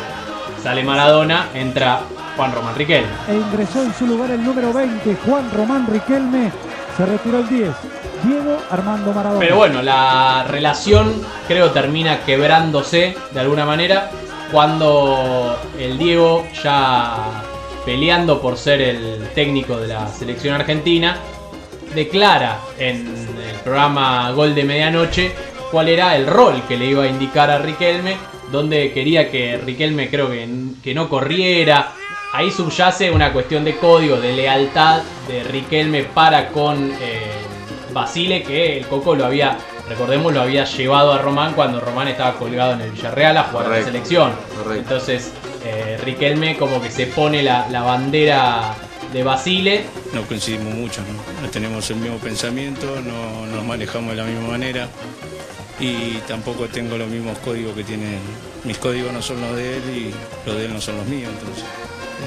sale 0.64 0.84
Maradona, 0.84 1.50
entra 1.54 2.02
Juan 2.36 2.52
Román 2.54 2.76
Riquelme. 2.76 3.10
E 3.30 3.36
ingresó 3.36 3.84
en 3.84 3.94
su 3.94 4.08
lugar 4.08 4.32
el 4.32 4.44
número 4.44 4.74
20, 4.74 5.16
Juan 5.26 5.52
Román 5.56 5.86
Riquelme. 5.88 6.52
Se 6.98 7.06
retiró 7.06 7.40
el 7.40 7.48
10, 7.50 7.70
Diego 8.24 8.58
Armando 8.70 9.14
Maradona. 9.14 9.40
Pero 9.40 9.56
bueno, 9.58 9.82
la 9.82 10.46
relación 10.48 11.14
creo 11.48 11.72
termina 11.72 12.22
quebrándose 12.26 13.16
de 13.32 13.40
alguna 13.40 13.66
manera 13.66 14.10
cuando 14.52 15.58
el 15.78 15.98
Diego 15.98 16.46
ya 16.64 17.44
peleando 17.86 18.42
por 18.42 18.58
ser 18.58 18.82
el 18.82 19.30
técnico 19.34 19.78
de 19.78 19.88
la 19.88 20.08
selección 20.08 20.56
argentina 20.56 21.18
declara 21.94 22.60
en 22.78 23.08
el 23.08 23.56
programa 23.64 24.32
Gol 24.32 24.54
de 24.54 24.64
Medianoche 24.64 25.32
cuál 25.72 25.90
era 25.90 26.16
el 26.16 26.28
rol 26.28 26.64
que 26.68 26.78
le 26.78 26.86
iba 26.86 27.04
a 27.04 27.08
indicar 27.08 27.50
a 27.50 27.60
Riquelme, 27.60 28.18
donde 28.52 28.92
quería 28.92 29.30
que 29.30 29.58
Riquelme 29.58 30.10
creo 30.10 30.30
que, 30.30 30.48
que 30.84 30.94
no 30.94 31.10
corriera. 31.10 31.94
Ahí 32.34 32.52
subyace 32.52 33.10
una 33.10 33.34
cuestión 33.34 33.64
de 33.64 33.78
código, 33.78 34.18
de 34.18 34.34
lealtad 34.34 35.02
de 35.28 35.44
Riquelme 35.44 36.04
para 36.04 36.50
con 36.50 36.92
eh, 37.02 37.32
Basile, 37.94 38.44
que 38.44 38.78
el 38.78 38.88
Coco 38.88 39.16
lo 39.16 39.26
había, 39.26 39.58
recordemos, 39.88 40.34
lo 40.34 40.42
había 40.42 40.66
llevado 40.66 41.14
a 41.14 41.18
Román 41.20 41.54
cuando 41.54 41.80
Román 41.80 42.08
estaba 42.08 42.36
colgado 42.36 42.74
en 42.74 42.82
el 42.82 42.92
Villarreal 42.92 43.38
a 43.38 43.44
jugar 43.44 43.66
a 43.68 43.70
la 43.70 43.84
selección. 43.84 44.32
correcto. 44.56 44.82
Entonces, 44.82 45.32
eh, 45.66 45.98
Riquelme 46.04 46.58
como 46.58 46.82
que 46.82 46.90
se 46.90 47.08
pone 47.08 47.44
la, 47.44 47.68
la 47.70 47.82
bandera 47.82 48.76
de 49.12 49.24
Basile 49.24 49.84
no 50.14 50.22
coincidimos 50.24 50.74
mucho, 50.74 51.02
¿no? 51.02 51.42
No 51.44 51.50
tenemos 51.50 51.90
el 51.90 51.98
mismo 51.98 52.18
pensamiento, 52.18 52.86
no 53.02 53.46
nos 53.48 53.64
manejamos 53.66 54.12
de 54.12 54.16
la 54.18 54.24
misma 54.24 54.50
manera 54.50 54.88
y 55.80 56.14
tampoco 56.28 56.66
tengo 56.68 56.98
los 56.98 57.08
mismos 57.08 57.38
códigos 57.40 57.76
que 57.76 57.84
tienen. 57.84 58.20
Mis 58.64 58.78
códigos 58.78 59.14
no 59.14 59.22
son 59.22 59.40
los 59.42 59.56
de 59.56 59.78
él 59.78 59.84
y 59.96 60.48
los 60.48 60.58
de 60.58 60.66
él 60.66 60.74
no 60.74 60.82
son 60.82 60.98
los 60.98 61.06
míos. 61.08 61.32
Entonces, 61.40 61.64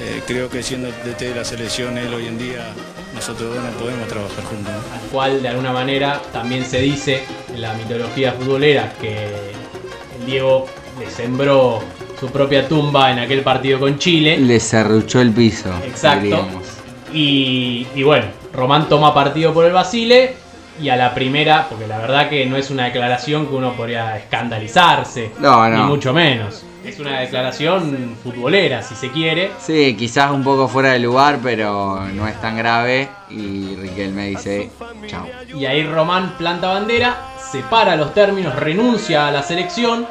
eh, 0.01 0.23
creo 0.27 0.49
que 0.49 0.63
siendo 0.63 0.89
DT 0.89 1.21
de 1.21 1.35
la 1.35 1.45
selección, 1.45 1.99
él 1.99 2.13
hoy 2.15 2.27
en 2.27 2.39
día, 2.39 2.73
nosotros 3.15 3.55
dos 3.55 3.63
no 3.63 3.71
podemos 3.73 4.09
trabajar 4.09 4.45
juntos. 4.45 4.73
¿no? 4.73 4.95
al 4.95 5.09
cual 5.11 5.43
de 5.43 5.49
alguna 5.49 5.73
manera 5.73 6.21
también 6.33 6.65
se 6.65 6.81
dice 6.81 7.25
en 7.53 7.61
la 7.61 7.75
mitología 7.75 8.33
futbolera 8.33 8.95
que 9.01 9.27
el 10.19 10.27
Diego 10.27 10.67
le 10.99 11.11
sembró 11.11 11.81
su 12.19 12.29
propia 12.29 12.69
tumba 12.69 13.11
en 13.11 13.19
aquel 13.19 13.43
partido 13.43 13.81
con 13.81 13.99
Chile. 13.99 14.39
Le 14.39 14.61
serruchó 14.61 15.21
el 15.21 15.33
piso. 15.33 15.71
Exacto. 15.85 16.47
Y, 17.13 17.87
y 17.95 18.03
bueno, 18.03 18.27
Román 18.53 18.89
toma 18.89 19.13
partido 19.13 19.53
por 19.53 19.67
el 19.67 19.73
Basile 19.73 20.37
y 20.81 20.89
a 20.89 20.97
la 20.97 21.15
primera, 21.15 21.67
porque 21.69 21.87
la 21.87 21.99
verdad 21.99 22.29
que 22.29 22.47
no 22.47 22.57
es 22.57 22.71
una 22.71 22.85
declaración 22.87 23.47
que 23.47 23.55
uno 23.55 23.75
podría 23.75 24.17
escandalizarse, 24.17 25.33
No, 25.39 25.69
ni 25.69 25.77
no. 25.77 25.87
mucho 25.87 26.13
menos. 26.13 26.65
Es 26.85 26.99
una 26.99 27.21
declaración 27.21 28.17
futbolera, 28.25 28.83
si 28.83 28.97
se 28.97 29.11
quiere. 29.11 29.53
Sí, 29.61 29.95
quizás 29.97 30.33
un 30.33 30.43
poco 30.43 30.67
fuera 30.67 30.91
de 30.91 30.99
lugar, 30.99 31.39
pero 31.41 32.01
no 32.13 32.27
es 32.27 32.41
tan 32.41 32.57
grave. 32.57 33.09
Y 33.31 33.77
Riquelme 33.77 34.27
dice, 34.31 34.69
chao. 35.07 35.27
Y 35.55 35.65
ahí 35.67 35.85
Román 35.85 36.35
planta 36.39 36.67
bandera, 36.69 37.17
separa 37.53 37.95
los 37.95 38.13
términos, 38.15 38.57
renuncia 38.57 39.29
a 39.29 39.31
la 39.31 39.45
selección, 39.45 40.07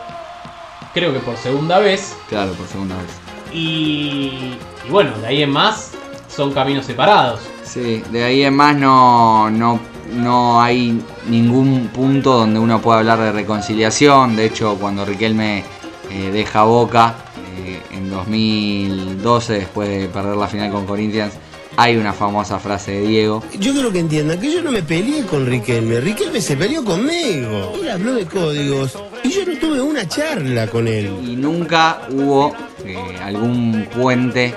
creo 0.93 1.11
que 1.11 1.19
por 1.19 1.35
segunda 1.35 1.79
vez. 1.79 2.15
Claro, 2.29 2.53
por 2.53 2.67
segunda 2.67 2.95
vez. 2.95 3.19
Y, 3.53 4.55
y 4.87 4.89
bueno, 4.89 5.11
de 5.17 5.27
ahí 5.27 5.43
en 5.43 5.49
más 5.51 5.91
son 6.29 6.53
caminos 6.53 6.85
separados. 6.85 7.41
Sí, 7.63 8.01
de 8.11 8.23
ahí 8.23 8.43
en 8.43 8.53
más 8.55 8.77
no, 8.77 9.49
no, 9.49 9.77
no 10.13 10.61
hay 10.61 11.01
ningún 11.27 11.87
punto 11.87 12.33
donde 12.33 12.59
uno 12.59 12.81
pueda 12.81 12.99
hablar 12.99 13.19
de 13.19 13.31
reconciliación. 13.31 14.35
De 14.35 14.45
hecho, 14.45 14.77
cuando 14.79 15.05
Riquelme 15.05 15.63
eh, 16.09 16.29
deja 16.31 16.63
Boca 16.63 17.15
eh, 17.57 17.81
en 17.91 18.09
2012, 18.09 19.53
después 19.53 19.89
de 19.89 20.07
perder 20.07 20.35
la 20.35 20.47
final 20.47 20.71
con 20.71 20.85
Corinthians, 20.85 21.33
hay 21.77 21.95
una 21.95 22.11
famosa 22.13 22.59
frase 22.59 22.91
de 22.91 23.01
Diego. 23.07 23.43
Yo 23.57 23.71
quiero 23.71 23.91
que 23.91 23.99
entiendan 23.99 24.39
que 24.39 24.53
yo 24.53 24.61
no 24.61 24.71
me 24.71 24.83
peleé 24.83 25.25
con 25.25 25.45
Riquelme. 25.45 26.01
Riquelme 26.01 26.41
se 26.41 26.57
peleó 26.57 26.83
conmigo. 26.83 27.73
Él 27.81 27.89
habló 27.89 28.13
de 28.13 28.25
códigos 28.25 28.97
y 29.23 29.29
yo 29.29 29.45
no 29.45 29.57
tuve 29.57 29.81
una 29.81 30.07
charla 30.07 30.67
con 30.67 30.87
él. 30.87 31.09
y 31.25 31.35
nunca 31.35 32.01
hubo 32.09 32.53
eh, 32.85 32.97
algún 33.23 33.87
puente. 33.95 34.53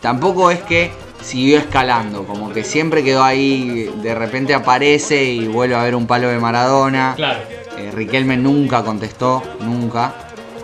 tampoco 0.00 0.50
es 0.50 0.60
que 0.62 0.90
siguió 1.22 1.58
escalando, 1.58 2.24
como 2.24 2.52
que 2.52 2.64
siempre 2.64 3.02
quedó 3.04 3.22
ahí, 3.22 3.90
de 4.02 4.14
repente 4.14 4.54
aparece 4.54 5.24
y 5.24 5.46
vuelve 5.48 5.74
a 5.74 5.82
ver 5.82 5.94
un 5.94 6.06
palo 6.06 6.28
de 6.28 6.38
Maradona. 6.38 7.14
Claro. 7.16 7.40
Eh, 7.78 7.90
Riquelme 7.94 8.36
nunca 8.36 8.82
contestó, 8.82 9.42
nunca. 9.60 10.14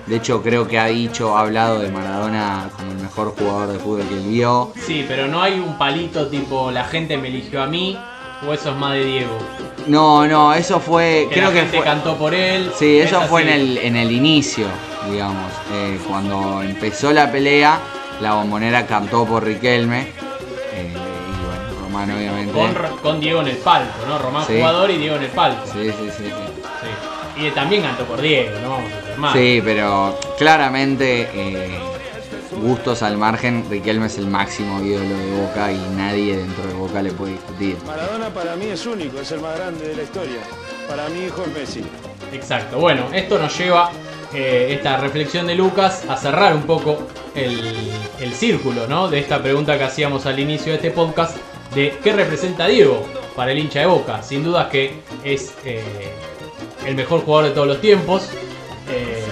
De 0.06 0.16
hecho, 0.16 0.42
creo 0.42 0.68
que 0.68 0.78
ha 0.78 0.86
dicho, 0.86 1.36
ha 1.36 1.40
hablado 1.40 1.80
de 1.80 1.90
Maradona 1.90 2.70
como 2.76 2.92
el 2.92 2.98
mejor 2.98 3.34
jugador 3.36 3.72
de 3.72 3.78
fútbol 3.78 4.06
que 4.08 4.14
él 4.14 4.28
vio. 4.28 4.72
Sí, 4.86 5.04
pero 5.08 5.26
no 5.26 5.42
hay 5.42 5.58
un 5.58 5.76
palito 5.78 6.28
tipo 6.28 6.70
la 6.70 6.84
gente 6.84 7.16
me 7.16 7.28
eligió 7.28 7.60
a 7.62 7.66
mí 7.66 7.98
o 8.46 8.52
eso 8.52 8.70
es 8.70 8.76
más 8.76 8.92
de 8.92 9.04
Diego. 9.04 9.36
No, 9.88 10.26
no, 10.26 10.54
eso 10.54 10.78
fue. 10.78 11.26
Que 11.28 11.36
creo 11.36 11.48
la 11.48 11.54
que 11.54 11.60
gente 11.62 11.76
fue. 11.78 11.84
cantó 11.84 12.16
por 12.16 12.34
él. 12.34 12.70
Sí, 12.78 12.98
es 12.98 13.06
eso 13.06 13.22
fue 13.22 13.42
en 13.42 13.48
el, 13.48 13.78
en 13.78 13.96
el 13.96 14.12
inicio, 14.12 14.66
digamos. 15.10 15.50
Eh, 15.72 15.98
cuando 16.08 16.62
empezó 16.62 17.12
la 17.12 17.30
pelea, 17.32 17.78
la 18.20 18.34
bombonera 18.34 18.86
cantó 18.86 19.24
por 19.24 19.42
Riquelme. 19.44 20.12
Román 22.04 22.10
obviamente. 22.16 22.52
Con, 22.52 22.98
con 22.98 23.20
Diego 23.20 23.40
en 23.40 23.48
el 23.48 23.56
palco, 23.56 24.06
¿no? 24.08 24.18
Román 24.18 24.46
Sí. 24.46 24.54
jugador 24.56 24.90
y 24.90 24.98
Diego 24.98 25.16
en 25.16 25.22
el 25.22 25.30
palco. 25.30 25.62
Sí, 25.72 25.84
sí, 25.84 25.92
sí, 25.98 26.10
sí. 26.18 26.24
Sí. 26.24 27.42
Y 27.46 27.50
también 27.50 27.82
cantó 27.82 28.04
por 28.04 28.20
Diego, 28.20 28.50
no 28.62 28.70
vamos 28.70 28.92
a 28.92 29.06
ser 29.06 29.18
mal. 29.18 29.32
Sí, 29.34 29.60
pero 29.64 30.18
claramente, 30.38 31.28
eh, 31.34 31.78
gustos 32.62 33.02
al 33.02 33.16
margen, 33.18 33.66
Riquelme 33.68 34.06
es 34.06 34.16
el 34.18 34.26
máximo 34.26 34.80
ídolo 34.82 35.16
de 35.16 35.40
Boca 35.42 35.70
y 35.72 35.78
nadie 35.96 36.36
dentro 36.38 36.66
de 36.66 36.74
Boca 36.74 37.02
le 37.02 37.12
puede 37.12 37.32
discutir. 37.32 37.76
Maradona 37.86 38.28
para 38.30 38.56
mí 38.56 38.66
es 38.66 38.86
único, 38.86 39.20
es 39.20 39.30
el 39.32 39.40
más 39.40 39.56
grande 39.56 39.88
de 39.88 39.96
la 39.96 40.02
historia. 40.02 40.38
Para 40.88 41.08
mi 41.08 41.24
hijo 41.24 41.42
es 41.42 41.48
Messi. 41.58 41.84
Exacto. 42.32 42.78
Bueno, 42.78 43.02
esto 43.12 43.38
nos 43.38 43.56
lleva, 43.58 43.90
eh, 44.32 44.68
esta 44.70 44.96
reflexión 44.98 45.46
de 45.46 45.54
Lucas, 45.56 46.04
a 46.08 46.16
cerrar 46.16 46.54
un 46.54 46.62
poco 46.62 46.98
el, 47.34 47.90
el 48.20 48.32
círculo, 48.32 48.86
¿no? 48.86 49.08
De 49.08 49.18
esta 49.18 49.42
pregunta 49.42 49.76
que 49.76 49.84
hacíamos 49.84 50.24
al 50.24 50.38
inicio 50.40 50.72
de 50.72 50.76
este 50.76 50.90
podcast, 50.90 51.36
de 51.74 51.94
qué 52.02 52.12
representa 52.12 52.66
Diego 52.66 53.06
para 53.34 53.52
el 53.52 53.58
hincha 53.58 53.80
de 53.80 53.86
Boca. 53.86 54.22
Sin 54.22 54.42
duda 54.42 54.68
que 54.68 54.94
es 55.24 55.54
eh, 55.64 55.82
el 56.86 56.94
mejor 56.94 57.20
jugador 57.20 57.48
de 57.48 57.54
todos 57.54 57.68
los 57.68 57.80
tiempos. 57.80 58.30
Eh, 58.90 59.22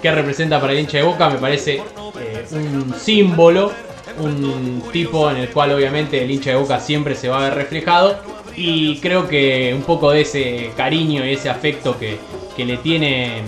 ¿Qué 0.00 0.12
representa 0.12 0.60
para 0.60 0.72
el 0.72 0.80
hincha 0.80 0.98
de 0.98 1.04
Boca? 1.04 1.28
Me 1.28 1.38
parece 1.38 1.82
eh, 2.20 2.46
un 2.52 2.94
símbolo, 2.94 3.72
un 4.20 4.82
tipo 4.92 5.30
en 5.30 5.38
el 5.38 5.48
cual 5.50 5.72
obviamente 5.72 6.22
el 6.22 6.30
hincha 6.30 6.50
de 6.50 6.56
Boca 6.56 6.78
siempre 6.80 7.14
se 7.14 7.28
va 7.28 7.38
a 7.38 7.48
ver 7.48 7.54
reflejado. 7.54 8.16
Y 8.54 8.98
creo 8.98 9.28
que 9.28 9.72
un 9.74 9.82
poco 9.82 10.10
de 10.10 10.22
ese 10.22 10.70
cariño 10.76 11.24
y 11.24 11.32
ese 11.32 11.48
afecto 11.48 11.98
que, 11.98 12.18
que 12.56 12.64
le 12.64 12.76
tiene 12.78 13.42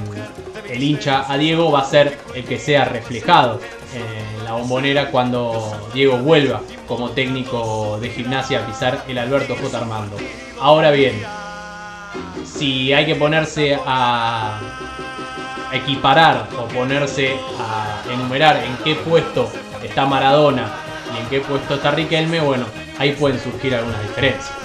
el 0.69 0.83
hincha 0.83 1.31
a 1.31 1.37
Diego 1.37 1.73
va 1.73 1.81
a 1.81 1.85
ser 1.85 2.17
el 2.35 2.45
que 2.45 2.59
sea 2.59 2.85
reflejado 2.85 3.61
bombonera 4.53 5.11
cuando 5.11 5.91
Diego 5.93 6.19
vuelva 6.19 6.61
como 6.87 7.11
técnico 7.11 7.99
de 8.01 8.11
gimnasia 8.11 8.61
a 8.61 8.67
pisar 8.67 9.05
el 9.09 9.19
Alberto 9.19 9.57
J. 9.57 9.79
Armando. 9.79 10.17
Ahora 10.61 10.91
bien, 10.91 11.23
si 12.45 12.93
hay 12.93 13.07
que 13.07 13.15
ponerse 13.15 13.79
a 13.87 14.61
equiparar 15.73 16.49
o 16.59 16.65
ponerse 16.67 17.37
a 17.59 18.03
enumerar 18.13 18.57
en 18.65 18.77
qué 18.85 18.95
puesto 18.97 19.51
está 19.83 20.07
Maradona 20.07 20.69
y 21.15 21.21
en 21.21 21.27
qué 21.29 21.41
puesto 21.41 21.75
está 21.75 21.93
Riquelme, 21.93 22.41
bueno, 22.41 22.67
ahí 22.99 23.13
pueden 23.13 23.39
surgir 23.41 23.75
algunas 23.75 24.03
diferencias. 24.03 24.60